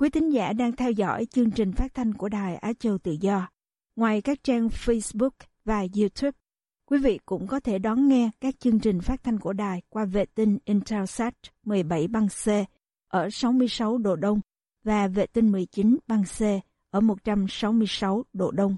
Quý 0.00 0.10
tín 0.10 0.30
giả 0.30 0.52
đang 0.52 0.72
theo 0.72 0.90
dõi 0.90 1.26
chương 1.26 1.50
trình 1.50 1.72
phát 1.72 1.94
thanh 1.94 2.14
của 2.14 2.28
Đài 2.28 2.56
Á 2.56 2.72
Châu 2.78 2.98
Tự 2.98 3.16
Do. 3.20 3.48
Ngoài 3.96 4.22
các 4.22 4.44
trang 4.44 4.68
Facebook 4.68 5.30
và 5.64 5.86
YouTube, 5.98 6.38
quý 6.86 6.98
vị 6.98 7.18
cũng 7.26 7.46
có 7.46 7.60
thể 7.60 7.78
đón 7.78 8.08
nghe 8.08 8.30
các 8.40 8.60
chương 8.60 8.80
trình 8.80 9.00
phát 9.00 9.22
thanh 9.24 9.38
của 9.38 9.52
đài 9.52 9.82
qua 9.88 10.04
vệ 10.04 10.24
tinh 10.24 10.58
Intelsat 10.64 11.34
17 11.64 12.08
băng 12.08 12.28
C 12.28 12.48
ở 13.08 13.30
66 13.30 13.98
độ 13.98 14.16
Đông 14.16 14.40
và 14.84 15.08
vệ 15.08 15.26
tinh 15.26 15.52
19 15.52 15.96
băng 16.06 16.24
C 16.24 16.42
ở 16.90 17.00
166 17.00 18.24
độ 18.32 18.50
Đông. 18.50 18.76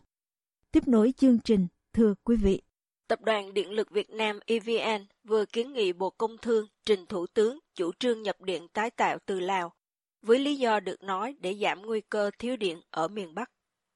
Tiếp 0.73 0.89
nối 0.89 1.13
chương 1.17 1.39
trình, 1.39 1.67
thưa 1.93 2.15
quý 2.25 2.37
vị. 2.37 2.63
Tập 3.09 3.21
đoàn 3.23 3.55
Điện 3.55 3.71
lực 3.71 3.91
Việt 3.91 4.11
Nam 4.11 4.39
EVN 4.47 5.07
vừa 5.25 5.45
kiến 5.45 5.73
nghị 5.73 5.93
Bộ 5.93 6.11
Công 6.11 6.39
Thương 6.43 6.67
trình 6.85 7.07
Thủ 7.07 7.27
tướng 7.35 7.59
chủ 7.75 7.91
trương 7.99 8.23
nhập 8.23 8.37
điện 8.41 8.69
tái 8.73 8.91
tạo 8.91 9.19
từ 9.27 9.41
Lào 9.41 9.73
với 10.23 10.39
lý 10.39 10.57
do 10.57 10.81
được 10.81 11.03
nói 11.03 11.37
để 11.41 11.55
giảm 11.55 11.83
nguy 11.83 12.01
cơ 12.01 12.31
thiếu 12.39 12.57
điện 12.57 12.81
ở 12.91 13.09
miền 13.09 13.35
Bắc. 13.35 13.51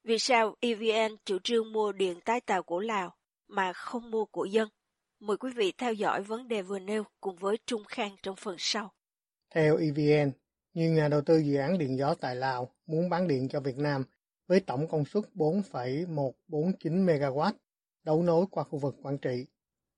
Vì 0.05 0.19
sao 0.19 0.57
EVN 0.61 1.17
chủ 1.25 1.39
trương 1.45 1.73
mua 1.73 1.93
điện 1.93 2.21
tái 2.25 2.41
tạo 2.41 2.63
của 2.63 2.81
Lào 2.81 3.15
mà 3.49 3.73
không 3.73 4.11
mua 4.11 4.25
của 4.25 4.45
dân? 4.45 4.69
Mời 5.21 5.37
quý 5.37 5.51
vị 5.57 5.73
theo 5.79 5.93
dõi 5.93 6.23
vấn 6.23 6.49
đề 6.49 6.63
vừa 6.63 6.79
nêu 6.79 7.05
cùng 7.21 7.37
với 7.37 7.57
Trung 7.67 7.85
Khang 7.89 8.17
trong 8.23 8.37
phần 8.37 8.57
sau. 8.59 8.93
Theo 9.51 9.77
EVN, 9.77 10.33
nhiều 10.75 10.93
nhà 10.93 11.09
đầu 11.09 11.21
tư 11.21 11.39
dự 11.39 11.57
án 11.57 11.79
điện 11.79 11.99
gió 11.99 12.15
tại 12.15 12.37
Lào 12.37 12.75
muốn 12.87 13.09
bán 13.09 13.29
điện 13.29 13.49
cho 13.49 13.61
Việt 13.61 13.79
Nam 13.79 14.05
với 14.47 14.61
tổng 14.61 14.89
công 14.89 15.05
suất 15.05 15.25
4,149 15.35 17.07
MW 17.07 17.53
đấu 18.03 18.23
nối 18.23 18.47
qua 18.51 18.65
khu 18.65 18.79
vực 18.79 18.95
Quảng 19.03 19.19
Trị. 19.19 19.47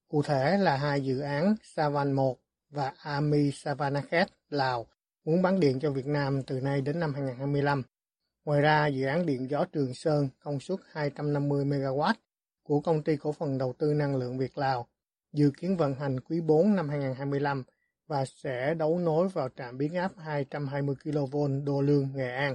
Cụ 0.09 0.23
thể 0.23 0.59
là 0.59 0.76
hai 0.76 1.00
dự 1.00 1.21
án 1.21 1.54
Savan 1.62 2.12
1 2.12 2.38
và 2.71 2.92
Ami 2.99 3.50
Savanakhet, 3.52 4.28
Lào 4.49 4.87
muốn 5.26 5.42
bán 5.42 5.61
điện 5.61 5.78
cho 5.80 5.90
Việt 5.90 6.06
Nam 6.06 6.42
từ 6.47 6.61
nay 6.61 6.80
đến 6.80 7.00
năm 7.00 7.14
2025. 7.14 7.83
Ngoài 8.45 8.61
ra, 8.61 8.87
dự 8.87 9.06
án 9.06 9.26
điện 9.26 9.50
gió 9.50 9.64
Trường 9.73 9.95
Sơn 9.95 10.28
công 10.45 10.61
suất 10.61 10.78
250 10.92 11.64
MW 11.64 12.14
của 12.62 12.80
Công 12.80 13.02
ty 13.02 13.16
Cổ 13.16 13.33
phần 13.33 13.59
Đầu 13.59 13.75
tư 13.78 13.95
Năng 13.95 14.16
lượng 14.16 14.38
Việt 14.38 14.59
Lào 14.59 14.87
dự 15.33 15.50
kiến 15.61 15.76
vận 15.76 15.95
hành 15.95 16.21
quý 16.21 16.40
4 16.40 16.76
năm 16.76 16.88
2025 16.88 17.62
và 18.06 18.25
sẽ 18.25 18.75
đấu 18.75 18.99
nối 18.99 19.28
vào 19.28 19.49
trạm 19.56 19.78
biến 19.78 19.95
áp 19.95 20.11
220 20.25 20.97
kV 21.04 21.37
Đô 21.66 21.80
Lương, 21.80 22.09
Nghệ 22.14 22.30
An. 22.30 22.54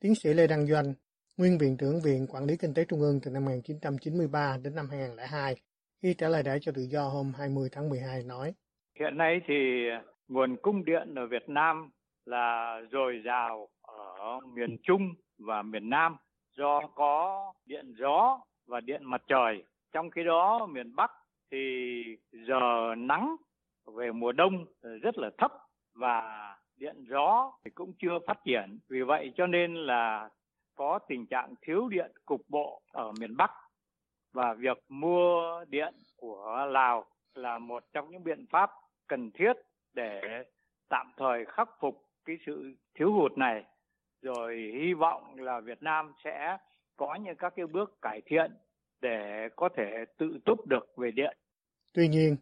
Tiến 0.00 0.14
sĩ 0.14 0.34
Lê 0.34 0.46
Đăng 0.46 0.66
Doanh, 0.66 0.94
nguyên 1.36 1.58
Viện 1.58 1.76
trưởng 1.76 2.00
Viện 2.04 2.26
Quản 2.26 2.44
lý 2.44 2.56
Kinh 2.56 2.74
tế 2.74 2.84
Trung 2.84 3.00
ương 3.00 3.20
từ 3.22 3.30
năm 3.30 3.44
1993 3.44 4.56
đến 4.62 4.74
năm 4.74 4.86
2002, 4.90 5.54
khi 6.02 6.14
trả 6.14 6.28
lời 6.28 6.42
Đài 6.42 6.58
cho 6.60 6.72
tự 6.72 6.82
do 6.82 7.08
hôm 7.08 7.32
20 7.38 7.68
tháng 7.72 7.88
12 7.88 8.22
nói. 8.22 8.52
Hiện 9.00 9.16
nay 9.16 9.40
thì 9.48 9.54
nguồn 10.28 10.56
cung 10.62 10.84
điện 10.84 11.14
ở 11.14 11.26
Việt 11.26 11.48
Nam 11.48 11.90
là 12.30 12.80
dồi 12.90 13.22
dào 13.24 13.68
ở 13.82 14.40
miền 14.54 14.76
Trung 14.82 15.14
và 15.38 15.62
miền 15.62 15.90
Nam 15.90 16.16
do 16.56 16.80
có 16.94 17.52
điện 17.66 17.94
gió 17.98 18.40
và 18.66 18.80
điện 18.80 19.04
mặt 19.04 19.22
trời. 19.26 19.64
Trong 19.92 20.10
khi 20.10 20.24
đó, 20.24 20.66
miền 20.66 20.96
Bắc 20.96 21.10
thì 21.50 22.02
giờ 22.30 22.94
nắng 22.98 23.36
về 23.86 24.12
mùa 24.12 24.32
đông 24.32 24.66
rất 25.02 25.18
là 25.18 25.30
thấp 25.38 25.52
và 25.94 26.56
điện 26.76 27.04
gió 27.08 27.52
thì 27.64 27.70
cũng 27.70 27.92
chưa 27.98 28.18
phát 28.26 28.38
triển. 28.44 28.78
Vì 28.88 29.02
vậy 29.02 29.32
cho 29.36 29.46
nên 29.46 29.74
là 29.74 30.28
có 30.76 30.98
tình 31.08 31.26
trạng 31.26 31.54
thiếu 31.60 31.88
điện 31.88 32.12
cục 32.24 32.40
bộ 32.48 32.82
ở 32.92 33.12
miền 33.20 33.36
Bắc 33.36 33.50
và 34.32 34.54
việc 34.54 34.78
mua 34.88 35.64
điện 35.68 35.94
của 36.16 36.66
Lào 36.70 37.04
là 37.34 37.58
một 37.58 37.84
trong 37.92 38.10
những 38.10 38.24
biện 38.24 38.46
pháp 38.50 38.70
cần 39.08 39.30
thiết 39.30 39.52
để 39.94 40.44
tạm 40.88 41.12
thời 41.16 41.44
khắc 41.44 41.68
phục 41.80 42.09
cái 42.24 42.36
sự 42.46 42.74
thiếu 42.94 43.12
hụt 43.12 43.32
này 43.38 43.64
rồi 44.22 44.54
hy 44.82 44.94
vọng 44.94 45.34
là 45.36 45.60
Việt 45.60 45.82
Nam 45.82 46.12
sẽ 46.24 46.56
có 46.96 47.14
những 47.14 47.36
các 47.38 47.52
cái 47.56 47.66
bước 47.66 47.98
cải 48.02 48.20
thiện 48.26 48.52
để 49.00 49.48
có 49.56 49.68
thể 49.76 50.04
tự 50.18 50.38
túc 50.44 50.66
được 50.66 50.86
về 50.96 51.10
điện. 51.10 51.36
Tuy 51.92 52.08
nhiên, 52.08 52.36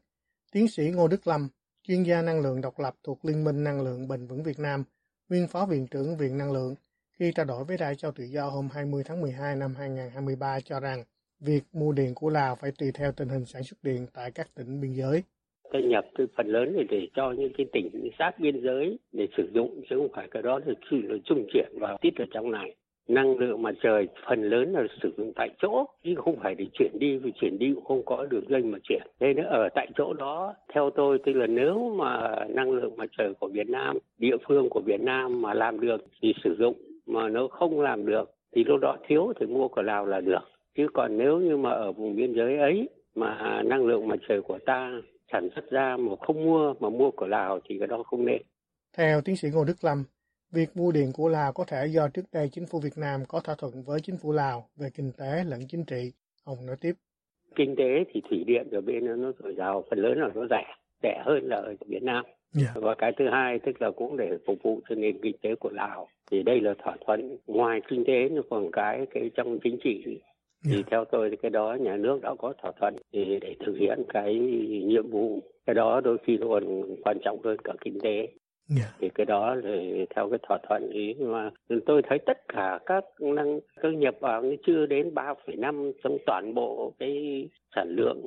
tiến 0.53 0.69
sĩ 0.69 0.91
Ngô 0.95 1.09
Đức 1.09 1.27
Lâm, 1.27 1.49
chuyên 1.83 2.03
gia 2.03 2.23
năng 2.23 2.41
lượng 2.41 2.61
độc 2.61 2.79
lập 2.79 2.95
thuộc 3.05 3.25
Liên 3.25 3.45
minh 3.45 3.65
Năng 3.65 3.81
lượng 3.81 4.09
Bền 4.09 4.27
vững 4.27 4.43
Việt 4.43 4.59
Nam, 4.59 4.85
nguyên 5.29 5.49
phó 5.49 5.67
viện 5.67 5.87
trưởng 5.91 6.17
Viện 6.17 6.39
Năng 6.39 6.53
lượng, 6.53 6.75
khi 7.19 7.33
trao 7.35 7.47
đổi 7.47 7.65
với 7.65 7.77
Đài 7.77 7.97
Châu 7.97 8.13
tự 8.13 8.25
do 8.25 8.49
hôm 8.49 8.69
20 8.73 9.03
tháng 9.07 9.21
12 9.21 9.57
năm 9.57 9.75
2023 9.79 10.61
cho 10.61 10.81
rằng 10.81 11.05
việc 11.41 11.63
mua 11.73 11.93
điện 11.93 12.15
của 12.15 12.31
Lào 12.31 12.57
phải 12.57 12.71
tùy 12.79 12.93
theo 12.95 13.13
tình 13.13 13.29
hình 13.29 13.45
sản 13.45 13.63
xuất 13.63 13.77
điện 13.83 14.07
tại 14.15 14.31
các 14.31 14.55
tỉnh 14.55 14.81
biên 14.81 14.93
giới 14.93 15.23
ta 15.73 15.79
nhập 15.79 16.07
cái 16.15 16.27
phần 16.37 16.47
lớn 16.47 16.73
để, 16.77 16.85
để 16.89 17.09
cho 17.15 17.31
những 17.31 17.53
cái 17.57 17.67
tỉnh 17.73 18.11
sát 18.19 18.41
biên 18.41 18.61
giới 18.61 18.99
để 19.13 19.29
sử 19.37 19.49
dụng 19.55 19.83
chứ 19.91 19.97
không 19.97 20.09
phải 20.15 20.29
cái 20.31 20.43
đó 20.43 20.61
là 20.67 20.75
chỉ 20.91 21.03
là 21.03 21.17
trung 21.25 21.47
chuyển 21.53 21.69
vào 21.81 21.99
tít 22.01 22.17
ở 22.17 22.25
trong 22.31 22.51
này. 22.51 22.75
Năng 23.09 23.39
lượng 23.39 23.63
mặt 23.63 23.75
trời 23.83 24.09
phần 24.29 24.43
lớn 24.43 24.73
là 24.73 24.87
sử 25.03 25.13
dụng 25.17 25.33
tại 25.37 25.51
chỗ 25.63 25.85
chứ 26.05 26.15
không 26.15 26.37
phải 26.37 26.55
để 26.55 26.67
chuyển 26.73 26.91
đi 26.99 27.17
vì 27.17 27.33
chuyển 27.41 27.59
đi 27.59 27.73
cũng 27.75 27.85
không 27.85 28.03
có 28.05 28.27
đường 28.31 28.45
dây 28.49 28.63
mà 28.63 28.79
chuyển. 28.89 29.03
Nên 29.21 29.37
nữa 29.37 29.47
ở 29.49 29.69
tại 29.75 29.89
chỗ 29.97 30.13
đó 30.13 30.55
theo 30.75 30.91
tôi 30.91 31.19
tức 31.19 31.33
là 31.33 31.47
nếu 31.47 31.95
mà 31.97 32.37
năng 32.49 32.71
lượng 32.71 32.97
mặt 32.97 33.11
trời 33.19 33.35
của 33.35 33.49
Việt 33.49 33.69
Nam 33.69 33.99
địa 34.19 34.37
phương 34.49 34.69
của 34.71 34.81
Việt 34.81 35.01
Nam 35.01 35.43
mà 35.43 35.55
làm 35.55 35.81
được 35.81 36.05
thì 36.21 36.35
sử 36.45 36.57
dụng 36.59 36.75
mà 37.07 37.29
nó 37.29 37.49
không 37.49 37.81
làm 37.81 38.07
được 38.07 38.31
thì 38.55 38.65
lúc 38.65 38.81
đó 38.81 38.97
thiếu 39.07 39.33
thì 39.41 39.47
mua 39.47 39.69
của 39.69 39.83
Lào 39.83 40.07
là 40.07 40.21
được. 40.21 40.51
Chứ 40.77 40.87
còn 40.95 41.19
nếu 41.19 41.39
như 41.39 41.57
mà 41.57 41.71
ở 41.71 41.93
vùng 41.93 42.17
biên 42.17 42.35
giới 42.35 42.57
ấy 42.57 42.89
mà 43.15 43.63
năng 43.63 43.87
lượng 43.87 44.09
mặt 44.09 44.19
trời 44.29 44.43
của 44.43 44.59
ta 44.59 45.01
sản 45.33 45.49
xuất 45.55 45.71
ra 45.71 45.97
mà 45.97 46.13
không 46.21 46.45
mua 46.45 46.75
mà 46.81 46.89
mua 46.91 47.11
của 47.11 47.27
Lào 47.27 47.61
thì 47.65 47.79
cái 47.79 47.89
đó 47.89 48.03
không 48.03 48.27
nên. 48.27 48.43
Theo 48.97 49.21
tiến 49.21 49.37
sĩ 49.37 49.49
Ngô 49.55 49.65
Đức 49.65 49.85
Lâm, 49.85 50.05
việc 50.53 50.77
mua 50.77 50.93
điện 50.93 51.13
của 51.15 51.29
Lào 51.29 51.53
có 51.53 51.65
thể 51.65 51.87
do 51.87 52.09
trước 52.09 52.25
đây 52.33 52.49
chính 52.53 52.67
phủ 52.67 52.81
Việt 52.81 52.97
Nam 52.97 53.21
có 53.29 53.41
thỏa 53.41 53.55
thuận 53.59 53.83
với 53.87 54.01
chính 54.01 54.17
phủ 54.17 54.33
Lào 54.33 54.69
về 54.77 54.89
kinh 54.95 55.13
tế 55.19 55.45
lẫn 55.45 55.61
chính 55.69 55.85
trị. 55.85 56.13
Ông 56.45 56.67
nói 56.67 56.77
tiếp. 56.81 56.93
Kinh 57.57 57.75
tế 57.79 58.05
thì 58.13 58.23
thủy 58.31 58.45
điện 58.47 58.69
ở 58.73 58.81
bên 58.81 59.23
nó 59.23 59.33
dồi 59.39 59.55
dào, 59.55 59.85
phần 59.91 59.99
lớn 59.99 60.19
là 60.19 60.29
nó 60.35 60.47
rẻ, 60.51 60.65
rẻ 61.03 61.23
hơn 61.27 61.41
là 61.45 61.57
ở 61.57 61.75
Việt 61.87 62.03
Nam. 62.03 62.25
Yeah. 62.61 62.71
Và 62.75 62.95
cái 62.99 63.13
thứ 63.19 63.25
hai 63.33 63.59
tức 63.59 63.83
là 63.83 63.91
cũng 63.91 64.17
để 64.17 64.31
phục 64.47 64.59
vụ 64.63 64.81
cho 64.89 64.95
nền 64.95 65.19
kinh 65.23 65.37
tế 65.43 65.55
của 65.55 65.71
Lào. 65.71 66.09
Thì 66.31 66.43
đây 66.43 66.61
là 66.61 66.75
thỏa 66.85 66.97
thuận 67.07 67.37
ngoài 67.47 67.81
kinh 67.89 68.05
tế 68.07 68.29
nó 68.29 68.43
còn 68.51 68.71
cái 68.73 69.07
cái 69.11 69.31
trong 69.35 69.59
chính 69.63 69.79
trị 69.85 70.21
thì 70.65 70.73
Yeah. 70.73 70.87
theo 70.91 71.05
tôi 71.05 71.31
thì 71.31 71.37
cái 71.43 71.51
đó 71.51 71.77
nhà 71.81 71.97
nước 71.97 72.21
đã 72.23 72.35
có 72.39 72.55
thỏa 72.63 72.73
thuận 72.81 72.97
thì 73.13 73.39
để 73.41 73.57
thực 73.67 73.77
hiện 73.81 73.99
cái 74.09 74.35
nhiệm 74.85 75.11
vụ 75.11 75.41
cái 75.67 75.75
đó 75.75 76.01
đôi 76.01 76.19
khi 76.27 76.39
còn 76.49 76.97
quan 77.05 77.19
trọng 77.25 77.43
hơn 77.45 77.57
cả 77.65 77.73
kinh 77.81 78.01
tế 78.01 78.29
Yeah. 78.77 78.91
thì 79.01 79.09
cái 79.15 79.27
đó 79.27 79.57
thì 79.63 80.05
theo 80.17 80.31
cái 80.31 80.39
thỏa 80.49 80.59
thuận 80.69 80.91
ý 80.91 81.15
mà 81.15 81.51
tôi 81.87 82.03
thấy 82.09 82.19
tất 82.27 82.39
cả 82.49 82.79
các 82.87 83.05
năng 83.21 83.61
các 83.83 83.95
nhập 83.95 84.15
vào 84.21 84.43
chưa 84.67 84.87
đến 84.87 85.15
3,5 85.15 85.93
trong 86.05 86.19
toàn 86.27 86.55
bộ 86.55 86.93
cái 86.99 87.49
sản 87.75 87.89
lượng 87.89 88.23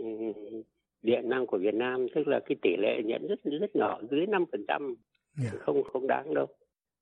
điện 1.02 1.30
năng 1.30 1.48
của 1.48 1.58
Việt 1.58 1.74
Nam 1.74 2.08
tức 2.16 2.28
là 2.28 2.40
cái 2.46 2.56
tỷ 2.62 2.78
lệ 2.78 3.02
nhận 3.06 3.28
rất 3.28 3.40
rất 3.44 3.76
nhỏ 3.76 4.02
dưới 4.12 4.26
5% 4.26 4.96
Yeah. 5.42 5.54
không 5.60 5.84
không 5.84 6.08
đáng 6.08 6.34
đâu 6.34 6.46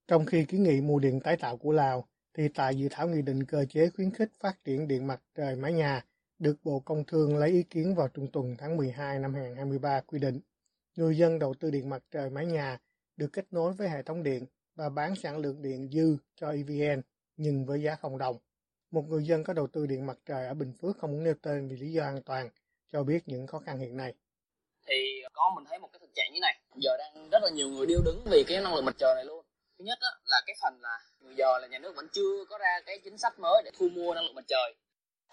Trong 0.07 0.25
khi 0.25 0.45
kiến 0.45 0.63
nghị 0.63 0.81
mua 0.81 0.99
điện 0.99 1.19
tái 1.23 1.37
tạo 1.41 1.57
của 1.57 1.71
Lào, 1.71 2.03
thì 2.33 2.47
tại 2.55 2.75
dự 2.75 2.87
thảo 2.91 3.07
nghị 3.07 3.21
định 3.21 3.45
cơ 3.45 3.65
chế 3.69 3.89
khuyến 3.89 4.11
khích 4.11 4.29
phát 4.39 4.63
triển 4.63 4.87
điện 4.87 5.07
mặt 5.07 5.21
trời 5.35 5.55
mái 5.55 5.73
nhà 5.73 6.05
được 6.39 6.55
Bộ 6.63 6.79
Công 6.79 7.03
Thương 7.07 7.37
lấy 7.37 7.49
ý 7.49 7.63
kiến 7.63 7.95
vào 7.95 8.07
trung 8.07 8.31
tuần 8.33 8.55
tháng 8.57 8.77
12 8.77 9.19
năm 9.19 9.33
2023 9.33 10.01
quy 10.01 10.19
định, 10.19 10.39
người 10.95 11.17
dân 11.17 11.39
đầu 11.39 11.53
tư 11.53 11.71
điện 11.71 11.89
mặt 11.89 12.03
trời 12.11 12.29
mái 12.29 12.45
nhà 12.45 12.79
được 13.17 13.27
kết 13.33 13.45
nối 13.53 13.73
với 13.73 13.89
hệ 13.89 14.03
thống 14.03 14.23
điện 14.23 14.45
và 14.75 14.89
bán 14.89 15.15
sản 15.15 15.37
lượng 15.37 15.61
điện 15.61 15.89
dư 15.91 16.17
cho 16.35 16.51
EVN 16.51 17.01
nhưng 17.37 17.65
với 17.65 17.81
giá 17.81 17.95
không 17.95 18.17
đồng. 18.17 18.37
Một 18.91 19.05
người 19.07 19.23
dân 19.23 19.43
có 19.43 19.53
đầu 19.53 19.67
tư 19.67 19.85
điện 19.85 20.05
mặt 20.05 20.17
trời 20.25 20.47
ở 20.47 20.53
Bình 20.53 20.73
Phước 20.81 20.97
không 20.97 21.11
muốn 21.11 21.23
nêu 21.23 21.33
tên 21.41 21.67
vì 21.67 21.77
lý 21.77 21.91
do 21.91 22.03
an 22.03 22.21
toàn, 22.25 22.49
cho 22.91 23.03
biết 23.03 23.19
những 23.25 23.47
khó 23.47 23.59
khăn 23.59 23.79
hiện 23.79 23.97
nay. 23.97 24.13
thì 24.87 25.23
có 25.33 25.51
mình 25.55 25.65
thấy 25.69 25.79
một 25.79 25.89
cái 25.93 25.99
thực 25.99 26.09
trạng 26.15 26.33
như 26.33 26.39
này 26.39 26.59
giờ 26.75 26.91
đang 26.97 27.29
rất 27.29 27.39
là 27.43 27.49
nhiều 27.49 27.69
người 27.69 27.85
điêu 27.85 28.01
đứng 28.05 28.23
vì 28.31 28.43
cái 28.47 28.61
năng 28.61 28.75
lượng 28.75 28.85
mặt 28.85 28.95
trời 28.97 29.15
này 29.15 29.25
luôn 29.25 29.45
thứ 29.79 29.85
nhất 29.85 29.97
á, 30.01 30.09
là 30.25 30.41
cái 30.45 30.55
phần 30.61 30.81
là 30.81 30.99
giờ 31.35 31.59
là 31.61 31.67
nhà 31.67 31.79
nước 31.79 31.95
vẫn 31.95 32.07
chưa 32.13 32.45
có 32.49 32.57
ra 32.57 32.79
cái 32.85 32.99
chính 33.03 33.17
sách 33.17 33.39
mới 33.39 33.61
để 33.65 33.71
thu 33.77 33.89
mua 33.89 34.13
năng 34.13 34.23
lượng 34.25 34.35
mặt 34.35 34.45
trời. 34.47 34.73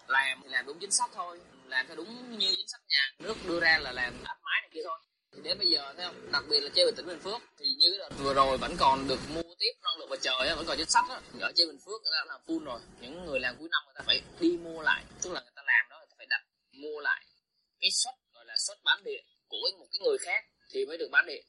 Làm 0.07 0.39
thì 0.43 0.49
làm 0.49 0.65
đúng 0.65 0.79
chính 0.79 0.91
sách 0.91 1.09
thôi. 1.13 1.39
Làm 1.65 1.87
theo 1.87 1.95
đúng 1.95 2.39
như 2.39 2.53
chính 2.57 2.67
sách 2.67 2.81
nhà 2.89 3.11
nước 3.19 3.35
đưa 3.47 3.59
ra 3.59 3.79
là 3.81 3.91
làm 3.91 4.23
áp 4.23 4.37
mái 4.43 4.61
này 4.61 4.69
kia 4.73 4.81
thôi. 4.85 4.97
Thì 5.35 5.41
đến 5.43 5.57
bây 5.57 5.67
giờ 5.67 5.93
thấy 5.97 6.05
không? 6.05 6.31
Đặc 6.31 6.43
biệt 6.49 6.59
là 6.59 6.69
chơi 6.75 6.85
về 6.85 6.91
tỉnh 6.97 7.05
bình 7.05 7.19
phước 7.19 7.41
thì 7.57 7.65
như 7.79 7.87
cái 7.91 7.99
đợt 7.99 8.15
vừa 8.23 8.33
rồi 8.33 8.57
vẫn 8.57 8.75
còn 8.79 9.07
được 9.07 9.19
mua 9.35 9.55
tiếp 9.59 9.71
năng 9.83 9.97
lượng 9.99 10.09
mặt 10.09 10.19
trời 10.21 10.55
vẫn 10.55 10.65
còn 10.67 10.77
chính 10.77 10.89
sách 10.89 11.05
á. 11.09 11.21
Ở 11.39 11.51
chơi 11.55 11.67
bình 11.67 11.79
phước 11.85 12.01
người 12.03 12.11
ta 12.15 12.25
làm 12.27 12.41
full 12.47 12.63
rồi. 12.65 12.79
Những 13.01 13.25
người 13.25 13.39
làm 13.39 13.55
cuối 13.59 13.69
năm 13.71 13.81
người 13.85 13.93
ta 13.97 14.03
phải 14.05 14.21
đi 14.39 14.57
mua 14.57 14.81
lại. 14.81 15.03
Tức 15.21 15.33
là 15.33 15.41
người 15.41 15.51
ta 15.55 15.61
làm 15.65 15.85
đó 15.89 15.99
là 15.99 16.15
phải 16.17 16.27
đặt 16.29 16.41
mua 16.71 16.99
lại 16.99 17.25
cái 17.79 17.89
suất 17.91 18.13
gọi 18.33 18.45
là 18.45 18.53
suất 18.57 18.77
bán 18.83 19.03
điện 19.03 19.25
của 19.47 19.69
một 19.79 19.85
cái 19.91 19.99
người 20.03 20.17
khác 20.17 20.45
thì 20.73 20.85
mới 20.85 20.97
được 20.97 21.09
bán 21.11 21.25
điện. 21.27 21.45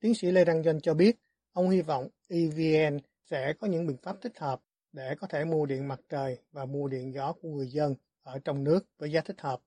Tiến 0.00 0.14
sĩ 0.14 0.30
Lê 0.30 0.44
Đăng 0.44 0.62
Doanh 0.62 0.80
cho 0.80 0.94
biết, 0.94 1.16
ông 1.52 1.70
hy 1.70 1.80
vọng 1.80 2.08
EVN 2.28 2.98
sẽ 3.24 3.52
có 3.60 3.66
những 3.66 3.86
biện 3.86 3.96
pháp 4.04 4.16
thích 4.22 4.38
hợp 4.38 4.60
để 4.92 5.14
có 5.20 5.26
thể 5.30 5.44
mua 5.44 5.66
điện 5.66 5.88
mặt 5.88 6.00
trời 6.08 6.38
và 6.52 6.64
mua 6.64 6.88
điện 6.88 7.12
gió 7.14 7.32
của 7.42 7.48
người 7.48 7.66
dân 7.66 7.94
ở 8.24 8.38
trong 8.44 8.64
nước 8.64 8.80
với 8.98 9.10
giá 9.10 9.20
thích 9.24 9.40
hợp. 9.40 9.58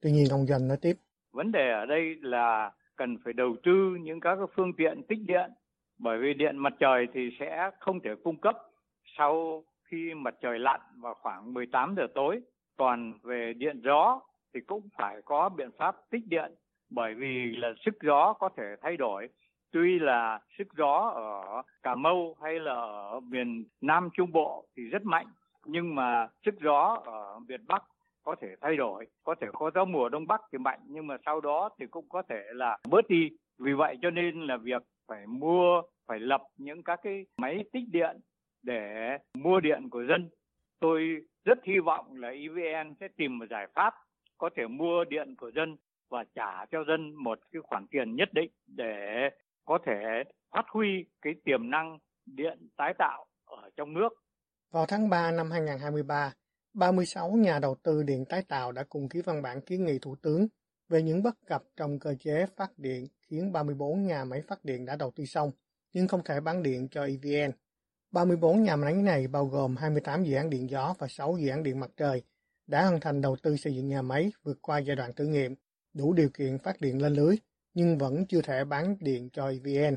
Tuy 0.00 0.10
nhiên, 0.12 0.26
ông 0.30 0.46
Doanh 0.46 0.68
nói 0.68 0.76
tiếp. 0.82 0.96
Vấn 1.32 1.52
đề 1.52 1.70
ở 1.70 1.86
đây 1.86 2.16
là 2.22 2.72
cần 2.96 3.16
phải 3.24 3.32
đầu 3.32 3.56
tư 3.62 3.96
những 4.00 4.20
các 4.20 4.38
phương 4.56 4.72
tiện 4.76 5.02
tích 5.08 5.18
điện 5.26 5.50
bởi 5.98 6.18
vì 6.18 6.34
điện 6.34 6.56
mặt 6.56 6.72
trời 6.80 7.06
thì 7.14 7.20
sẽ 7.40 7.70
không 7.80 8.00
thể 8.00 8.10
cung 8.24 8.40
cấp 8.40 8.56
sau 9.18 9.64
khi 9.84 10.14
mặt 10.14 10.34
trời 10.40 10.58
lặn 10.58 10.80
vào 10.96 11.14
khoảng 11.14 11.54
18 11.54 11.94
giờ 11.96 12.06
tối. 12.14 12.40
Còn 12.76 13.12
về 13.22 13.52
điện 13.56 13.80
gió 13.84 14.20
thì 14.54 14.60
cũng 14.66 14.88
phải 14.98 15.22
có 15.24 15.48
biện 15.48 15.70
pháp 15.78 15.96
tích 16.10 16.26
điện 16.26 16.54
bởi 16.90 17.14
vì 17.14 17.56
là 17.56 17.68
sức 17.84 17.94
gió 18.02 18.32
có 18.32 18.48
thể 18.56 18.64
thay 18.82 18.96
đổi. 18.96 19.28
Tuy 19.72 19.98
là 19.98 20.40
sức 20.58 20.68
gió 20.76 21.12
ở 21.14 21.62
Cà 21.82 21.94
Mau 21.94 22.36
hay 22.42 22.60
là 22.60 22.74
ở 22.74 23.20
miền 23.20 23.64
Nam 23.80 24.08
Trung 24.12 24.32
Bộ 24.32 24.66
thì 24.76 24.82
rất 24.82 25.04
mạnh, 25.04 25.26
nhưng 25.64 25.94
mà 25.94 26.28
sức 26.44 26.54
gió 26.60 27.02
ở 27.04 27.38
miền 27.48 27.60
Bắc 27.66 27.82
có 28.22 28.36
thể 28.40 28.48
thay 28.60 28.76
đổi, 28.76 29.06
có 29.24 29.34
thể 29.40 29.46
có 29.52 29.70
gió 29.74 29.84
mùa 29.84 30.08
đông 30.08 30.26
bắc 30.26 30.40
thì 30.52 30.58
mạnh 30.58 30.80
nhưng 30.86 31.06
mà 31.06 31.16
sau 31.26 31.40
đó 31.40 31.68
thì 31.78 31.86
cũng 31.86 32.08
có 32.08 32.22
thể 32.28 32.42
là 32.52 32.78
bớt 32.88 33.08
đi. 33.08 33.30
Vì 33.58 33.72
vậy 33.72 33.96
cho 34.02 34.10
nên 34.10 34.46
là 34.46 34.56
việc 34.56 34.82
phải 35.08 35.26
mua, 35.26 35.82
phải 36.06 36.18
lập 36.20 36.42
những 36.56 36.82
các 36.82 37.00
cái 37.02 37.26
máy 37.36 37.64
tích 37.72 37.84
điện 37.92 38.20
để 38.62 39.18
mua 39.34 39.60
điện 39.60 39.90
của 39.90 40.04
dân. 40.04 40.30
Tôi 40.80 41.16
rất 41.44 41.58
hy 41.64 41.78
vọng 41.78 42.06
là 42.16 42.28
EVN 42.28 42.94
sẽ 43.00 43.08
tìm 43.16 43.38
một 43.38 43.46
giải 43.50 43.66
pháp 43.74 43.94
có 44.38 44.50
thể 44.56 44.66
mua 44.66 45.04
điện 45.04 45.34
của 45.36 45.50
dân 45.50 45.76
và 46.08 46.24
trả 46.34 46.66
cho 46.66 46.84
dân 46.84 47.14
một 47.14 47.38
cái 47.52 47.62
khoản 47.62 47.86
tiền 47.90 48.16
nhất 48.16 48.28
định 48.32 48.50
để 48.66 49.30
có 49.70 49.78
thể 49.86 50.22
phát 50.50 50.64
huy 50.72 51.04
cái 51.22 51.32
tiềm 51.44 51.70
năng 51.70 51.98
điện 52.26 52.68
tái 52.76 52.94
tạo 52.98 53.26
ở 53.44 53.70
trong 53.76 53.94
nước. 53.94 54.08
Vào 54.70 54.86
tháng 54.86 55.08
3 55.08 55.30
năm 55.30 55.50
2023, 55.50 56.32
36 56.74 57.30
nhà 57.30 57.58
đầu 57.58 57.76
tư 57.82 58.02
điện 58.02 58.24
tái 58.28 58.42
tạo 58.48 58.72
đã 58.72 58.84
cùng 58.88 59.08
ký 59.08 59.22
văn 59.22 59.42
bản 59.42 59.60
kiến 59.60 59.84
nghị 59.84 59.98
Thủ 59.98 60.16
tướng 60.22 60.46
về 60.88 61.02
những 61.02 61.22
bất 61.22 61.34
cập 61.46 61.62
trong 61.76 61.98
cơ 61.98 62.14
chế 62.20 62.46
phát 62.56 62.70
điện 62.76 63.06
khiến 63.28 63.52
34 63.52 64.06
nhà 64.06 64.24
máy 64.24 64.42
phát 64.48 64.64
điện 64.64 64.86
đã 64.86 64.96
đầu 64.96 65.10
tư 65.16 65.24
xong 65.24 65.50
nhưng 65.92 66.08
không 66.08 66.24
thể 66.24 66.40
bán 66.40 66.62
điện 66.62 66.88
cho 66.90 67.04
EVN. 67.04 67.52
34 68.10 68.62
nhà 68.62 68.76
máy 68.76 68.94
này 68.94 69.28
bao 69.28 69.46
gồm 69.46 69.76
28 69.76 70.24
dự 70.24 70.36
án 70.36 70.50
điện 70.50 70.70
gió 70.70 70.94
và 70.98 71.06
6 71.08 71.36
dự 71.40 71.48
án 71.48 71.62
điện 71.62 71.80
mặt 71.80 71.90
trời 71.96 72.22
đã 72.66 72.86
hoàn 72.86 73.00
thành 73.00 73.20
đầu 73.20 73.36
tư 73.42 73.56
xây 73.56 73.74
dựng 73.74 73.88
nhà 73.88 74.02
máy 74.02 74.32
vượt 74.42 74.58
qua 74.62 74.78
giai 74.78 74.96
đoạn 74.96 75.12
thử 75.12 75.26
nghiệm, 75.26 75.54
đủ 75.94 76.12
điều 76.12 76.28
kiện 76.34 76.58
phát 76.58 76.80
điện 76.80 77.02
lên 77.02 77.14
lưới 77.14 77.36
nhưng 77.74 77.98
vẫn 77.98 78.14
chưa 78.28 78.40
thể 78.44 78.64
bán 78.64 78.96
điện 79.00 79.28
cho 79.32 79.48
EVN. 79.48 79.96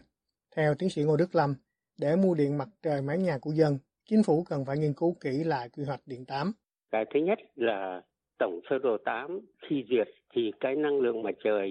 Theo 0.56 0.74
tiến 0.80 0.90
sĩ 0.90 1.04
Ngô 1.04 1.18
Đức 1.18 1.36
Lâm, 1.36 1.56
để 2.02 2.16
mua 2.16 2.36
điện 2.36 2.58
mặt 2.58 2.68
trời 2.82 3.02
mái 3.02 3.18
nhà 3.18 3.38
của 3.42 3.52
dân, 3.52 3.78
chính 4.06 4.24
phủ 4.26 4.44
cần 4.50 4.66
phải 4.66 4.78
nghiên 4.78 4.94
cứu 4.94 5.18
kỹ 5.22 5.44
lại 5.44 5.70
quy 5.70 5.84
hoạch 5.84 6.02
điện 6.06 6.26
8. 6.26 6.52
Cái 6.92 7.06
thứ 7.14 7.20
nhất 7.20 7.40
là 7.56 8.02
tổng 8.40 8.60
sơ 8.70 8.80
đồ 8.80 8.98
8 9.06 9.40
khi 9.70 9.86
duyệt 9.90 10.08
thì 10.34 10.52
cái 10.60 10.76
năng 10.76 11.00
lượng 11.00 11.24
mặt 11.24 11.36
trời 11.44 11.70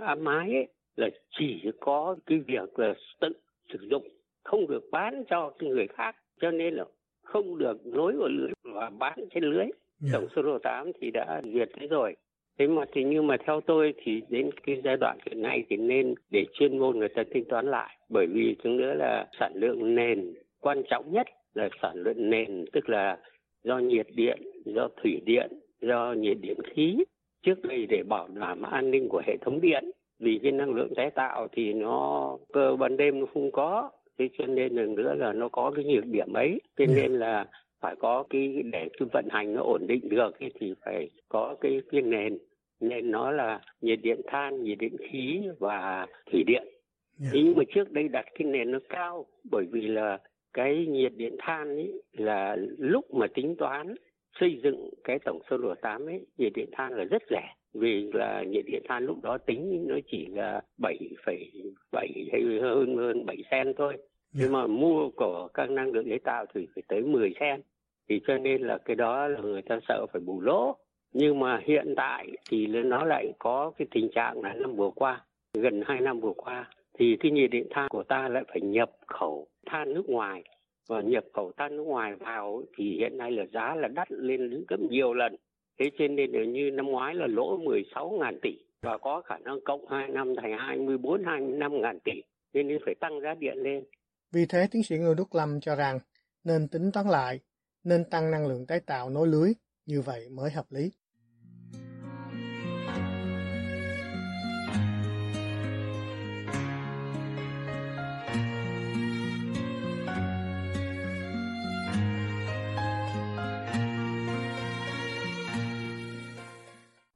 áp 0.00 0.14
mái 0.14 0.54
ấy, 0.54 0.68
là 0.96 1.08
chỉ 1.38 1.70
có 1.80 2.16
cái 2.26 2.38
việc 2.46 2.78
là 2.78 2.94
tự 3.20 3.28
sử 3.72 3.78
dụng 3.90 4.08
không 4.44 4.66
được 4.68 4.88
bán 4.92 5.24
cho 5.30 5.52
người 5.60 5.86
khác 5.96 6.16
cho 6.40 6.50
nên 6.50 6.74
là 6.74 6.84
không 7.22 7.58
được 7.58 7.86
nối 7.86 8.16
vào 8.16 8.28
lưới 8.28 8.50
và 8.62 8.90
bán 8.90 9.18
trên 9.34 9.44
lưới 9.44 9.64
yeah. 9.64 9.74
Dạ. 10.00 10.10
tổng 10.12 10.28
số 10.36 10.42
đồ 10.42 10.58
8 10.62 10.92
thì 11.00 11.10
đã 11.10 11.42
duyệt 11.44 11.68
thế 11.80 11.86
rồi 11.86 12.16
thế 12.60 12.66
mà 12.66 12.84
thì 12.92 13.04
nhưng 13.04 13.26
mà 13.26 13.36
theo 13.46 13.60
tôi 13.60 13.94
thì 14.04 14.22
đến 14.28 14.50
cái 14.66 14.80
giai 14.84 14.96
đoạn 14.96 15.18
hiện 15.26 15.42
nay 15.42 15.64
thì 15.68 15.76
nên 15.76 16.14
để 16.30 16.46
chuyên 16.52 16.78
môn 16.78 16.98
người 16.98 17.08
ta 17.08 17.22
tính 17.32 17.44
toán 17.48 17.66
lại. 17.66 17.96
Bởi 18.08 18.26
vì 18.26 18.56
thứ 18.64 18.70
nữa 18.70 18.94
là 18.94 19.26
sản 19.40 19.52
lượng 19.54 19.94
nền 19.94 20.34
quan 20.60 20.82
trọng 20.90 21.12
nhất 21.12 21.26
là 21.54 21.68
sản 21.82 21.96
lượng 21.96 22.30
nền 22.30 22.64
tức 22.72 22.88
là 22.88 23.18
do 23.64 23.78
nhiệt 23.78 24.06
điện 24.14 24.38
do 24.64 24.88
thủy 25.02 25.20
điện 25.24 25.50
do 25.80 26.12
nhiệt 26.12 26.36
điện 26.40 26.58
khí. 26.74 26.96
Trước 27.42 27.62
đây 27.62 27.86
để 27.86 28.02
bảo 28.08 28.28
đảm 28.34 28.62
an 28.62 28.90
ninh 28.90 29.08
của 29.08 29.22
hệ 29.26 29.36
thống 29.40 29.60
điện 29.60 29.90
vì 30.18 30.40
cái 30.42 30.52
năng 30.52 30.74
lượng 30.74 30.94
tái 30.96 31.10
tạo 31.10 31.48
thì 31.52 31.72
nó 31.72 32.36
cơ 32.52 32.76
ban 32.76 32.96
đêm 32.96 33.20
nó 33.20 33.26
không 33.34 33.50
có. 33.50 33.90
Thế 34.18 34.28
cho 34.38 34.46
nên 34.46 34.76
là 34.76 34.82
nữa 34.82 35.14
là 35.14 35.32
nó 35.32 35.48
có 35.48 35.72
cái 35.76 35.84
nhược 35.84 36.06
điểm 36.06 36.32
ấy. 36.32 36.60
Cho 36.78 36.84
ừ. 36.88 36.92
nên 36.96 37.12
là 37.12 37.46
phải 37.80 37.96
có 37.96 38.24
cái 38.30 38.62
để 38.72 38.88
cái 38.98 39.08
vận 39.12 39.28
hành 39.30 39.54
nó 39.54 39.62
ổn 39.62 39.86
định 39.86 40.08
được 40.08 40.30
thì 40.60 40.74
phải 40.84 41.10
có 41.28 41.54
cái 41.60 41.80
cái 41.92 42.02
nền 42.02 42.38
nên 42.80 43.10
nó 43.10 43.30
là 43.30 43.60
nhiệt 43.80 43.98
điện 44.02 44.20
than 44.26 44.62
nhiệt 44.62 44.78
điện 44.78 44.96
khí 45.10 45.40
và 45.58 46.06
thủy 46.32 46.44
điện. 46.46 46.62
Yeah. 46.62 47.32
Dạ. 47.32 47.40
nhưng 47.44 47.54
mà 47.56 47.64
trước 47.74 47.92
đây 47.92 48.08
đặt 48.08 48.24
cái 48.38 48.48
nền 48.48 48.70
nó 48.70 48.78
cao 48.88 49.26
bởi 49.50 49.66
vì 49.72 49.80
là 49.80 50.18
cái 50.52 50.86
nhiệt 50.86 51.12
điện 51.16 51.36
than 51.38 51.68
ấy 51.68 52.02
là 52.12 52.56
lúc 52.78 53.14
mà 53.14 53.26
tính 53.34 53.56
toán 53.58 53.94
xây 54.40 54.60
dựng 54.62 54.90
cái 55.04 55.18
tổng 55.24 55.40
sơ 55.50 55.56
đồ 55.56 55.74
8 55.82 56.06
ấy 56.06 56.26
nhiệt 56.38 56.52
điện 56.54 56.68
than 56.72 56.92
là 56.92 57.04
rất 57.04 57.22
rẻ. 57.30 57.54
Vì 57.74 58.10
là 58.12 58.42
nhiệt 58.42 58.64
điện 58.66 58.82
than 58.88 59.06
lúc 59.06 59.22
đó 59.22 59.38
tính 59.38 59.84
nó 59.88 59.96
chỉ 60.10 60.26
là 60.26 60.62
7,7 60.78 62.28
hay 62.32 62.60
hơn 62.62 62.96
hơn 62.96 63.26
7 63.26 63.36
sen 63.50 63.74
thôi. 63.76 63.96
Nhưng 64.32 64.52
mà 64.52 64.66
mua 64.66 65.10
của 65.16 65.48
các 65.54 65.70
năng 65.70 65.92
lượng 65.92 66.08
tái 66.08 66.18
tạo 66.18 66.46
thì 66.54 66.66
phải 66.74 66.82
tới 66.88 67.02
10 67.02 67.34
sen. 67.40 67.60
Thì 68.08 68.20
cho 68.26 68.38
nên 68.38 68.62
là 68.62 68.78
cái 68.78 68.96
đó 68.96 69.28
là 69.28 69.40
người 69.40 69.62
ta 69.62 69.80
sợ 69.88 70.06
phải 70.12 70.20
bù 70.20 70.40
lỗ 70.40 70.76
nhưng 71.12 71.38
mà 71.38 71.60
hiện 71.64 71.94
tại 71.96 72.26
thì 72.50 72.66
nó 72.66 73.04
lại 73.04 73.32
có 73.38 73.72
cái 73.78 73.88
tình 73.90 74.10
trạng 74.14 74.42
là 74.42 74.52
năm 74.52 74.76
vừa 74.76 74.90
qua 74.94 75.24
gần 75.54 75.82
hai 75.86 76.00
năm 76.00 76.20
vừa 76.20 76.32
qua 76.36 76.70
thì 76.98 77.16
cái 77.20 77.32
nhiệt 77.32 77.50
điện 77.50 77.66
than 77.70 77.88
của 77.88 78.02
ta 78.02 78.28
lại 78.28 78.42
phải 78.48 78.60
nhập 78.60 78.90
khẩu 79.06 79.46
than 79.66 79.94
nước 79.94 80.08
ngoài. 80.08 80.44
Và 80.88 81.00
nhập 81.00 81.24
khẩu 81.32 81.52
than 81.56 81.76
nước 81.76 81.82
ngoài 81.82 82.14
vào 82.14 82.62
thì 82.76 82.96
hiện 82.98 83.18
nay 83.18 83.30
là 83.30 83.44
giá 83.52 83.74
là 83.74 83.88
đắt 83.88 84.12
lên 84.12 84.64
gấp 84.68 84.80
nhiều 84.80 85.14
lần. 85.14 85.36
Thế 85.78 85.90
cho 85.98 86.08
nên 86.08 86.32
là 86.32 86.44
như 86.44 86.70
năm 86.70 86.86
ngoái 86.86 87.14
là 87.14 87.26
lỗ 87.26 87.56
16 87.56 88.10
ngàn 88.10 88.38
tỷ 88.42 88.50
và 88.82 88.98
có 88.98 89.22
khả 89.24 89.38
năng 89.38 89.60
cộng 89.64 89.88
2 89.88 90.08
năm 90.08 90.34
thành 90.36 90.58
24 90.58 91.24
25 91.24 91.80
ngàn 91.80 91.98
tỷ 92.00 92.12
nên 92.52 92.78
phải 92.84 92.94
tăng 93.00 93.20
giá 93.20 93.34
điện 93.34 93.58
lên. 93.58 93.84
Vì 94.32 94.46
thế, 94.48 94.66
tiến 94.70 94.82
sĩ 94.82 94.96
Ngô 94.98 95.14
Đức 95.14 95.34
Lâm 95.34 95.60
cho 95.60 95.76
rằng 95.76 95.98
nên 96.44 96.68
tính 96.68 96.90
toán 96.92 97.06
lại, 97.06 97.40
nên 97.84 98.04
tăng 98.10 98.30
năng 98.30 98.46
lượng 98.46 98.66
tái 98.66 98.80
tạo 98.86 99.10
nối 99.10 99.26
lưới, 99.28 99.52
như 99.86 100.00
vậy 100.00 100.28
mới 100.30 100.50
hợp 100.50 100.66
lý. 100.70 100.90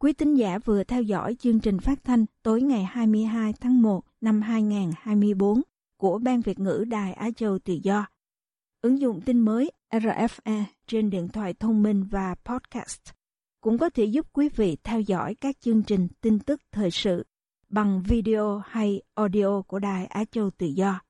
Quý 0.05 0.13
tín 0.13 0.35
giả 0.35 0.59
vừa 0.59 0.85
theo 0.85 1.03
dõi 1.03 1.37
chương 1.39 1.61
trình 1.61 1.79
phát 1.79 2.05
thanh 2.05 2.27
tối 2.43 2.63
ngày 2.63 2.85
22 2.85 3.53
tháng 3.53 3.83
1 3.83 4.05
năm 4.21 4.43
2024 4.43 5.63
của 5.97 6.19
Ban 6.19 6.41
Việt 6.41 6.59
ngữ 6.59 6.85
Đài 6.89 7.13
Á 7.13 7.31
Châu 7.37 7.59
Tự 7.59 7.79
Do. 7.83 8.07
Ứng 8.81 9.01
dụng 9.01 9.21
tin 9.21 9.41
mới 9.41 9.71
RFA 9.91 10.63
trên 10.87 11.11
điện 11.11 11.29
thoại 11.29 11.55
thông 11.55 11.83
minh 11.83 12.05
và 12.11 12.35
podcast 12.45 13.01
cũng 13.61 13.79
có 13.79 13.91
thể 13.91 14.05
giúp 14.05 14.27
quý 14.33 14.49
vị 14.49 14.77
theo 14.85 15.01
dõi 15.01 15.35
các 15.35 15.61
chương 15.61 15.83
trình 15.83 16.09
tin 16.21 16.39
tức 16.39 16.61
thời 16.73 16.91
sự 16.91 17.27
bằng 17.69 18.03
video 18.03 18.63
hay 18.67 19.03
audio 19.15 19.63
của 19.63 19.79
Đài 19.79 20.07
Á 20.07 20.25
Châu 20.31 20.51
Tự 20.51 20.67
Do. 20.67 21.01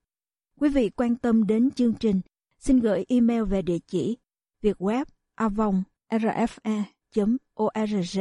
Quý 0.60 0.68
vị 0.68 0.90
quan 0.96 1.16
tâm 1.16 1.46
đến 1.46 1.70
chương 1.70 1.94
trình, 1.94 2.20
xin 2.58 2.80
gửi 2.80 3.04
email 3.08 3.42
về 3.42 3.62
địa 3.62 3.78
chỉ 3.86 4.18
vietweb 4.62 5.04
avong 5.34 5.82
rfe 6.10 6.82
org 7.62 8.20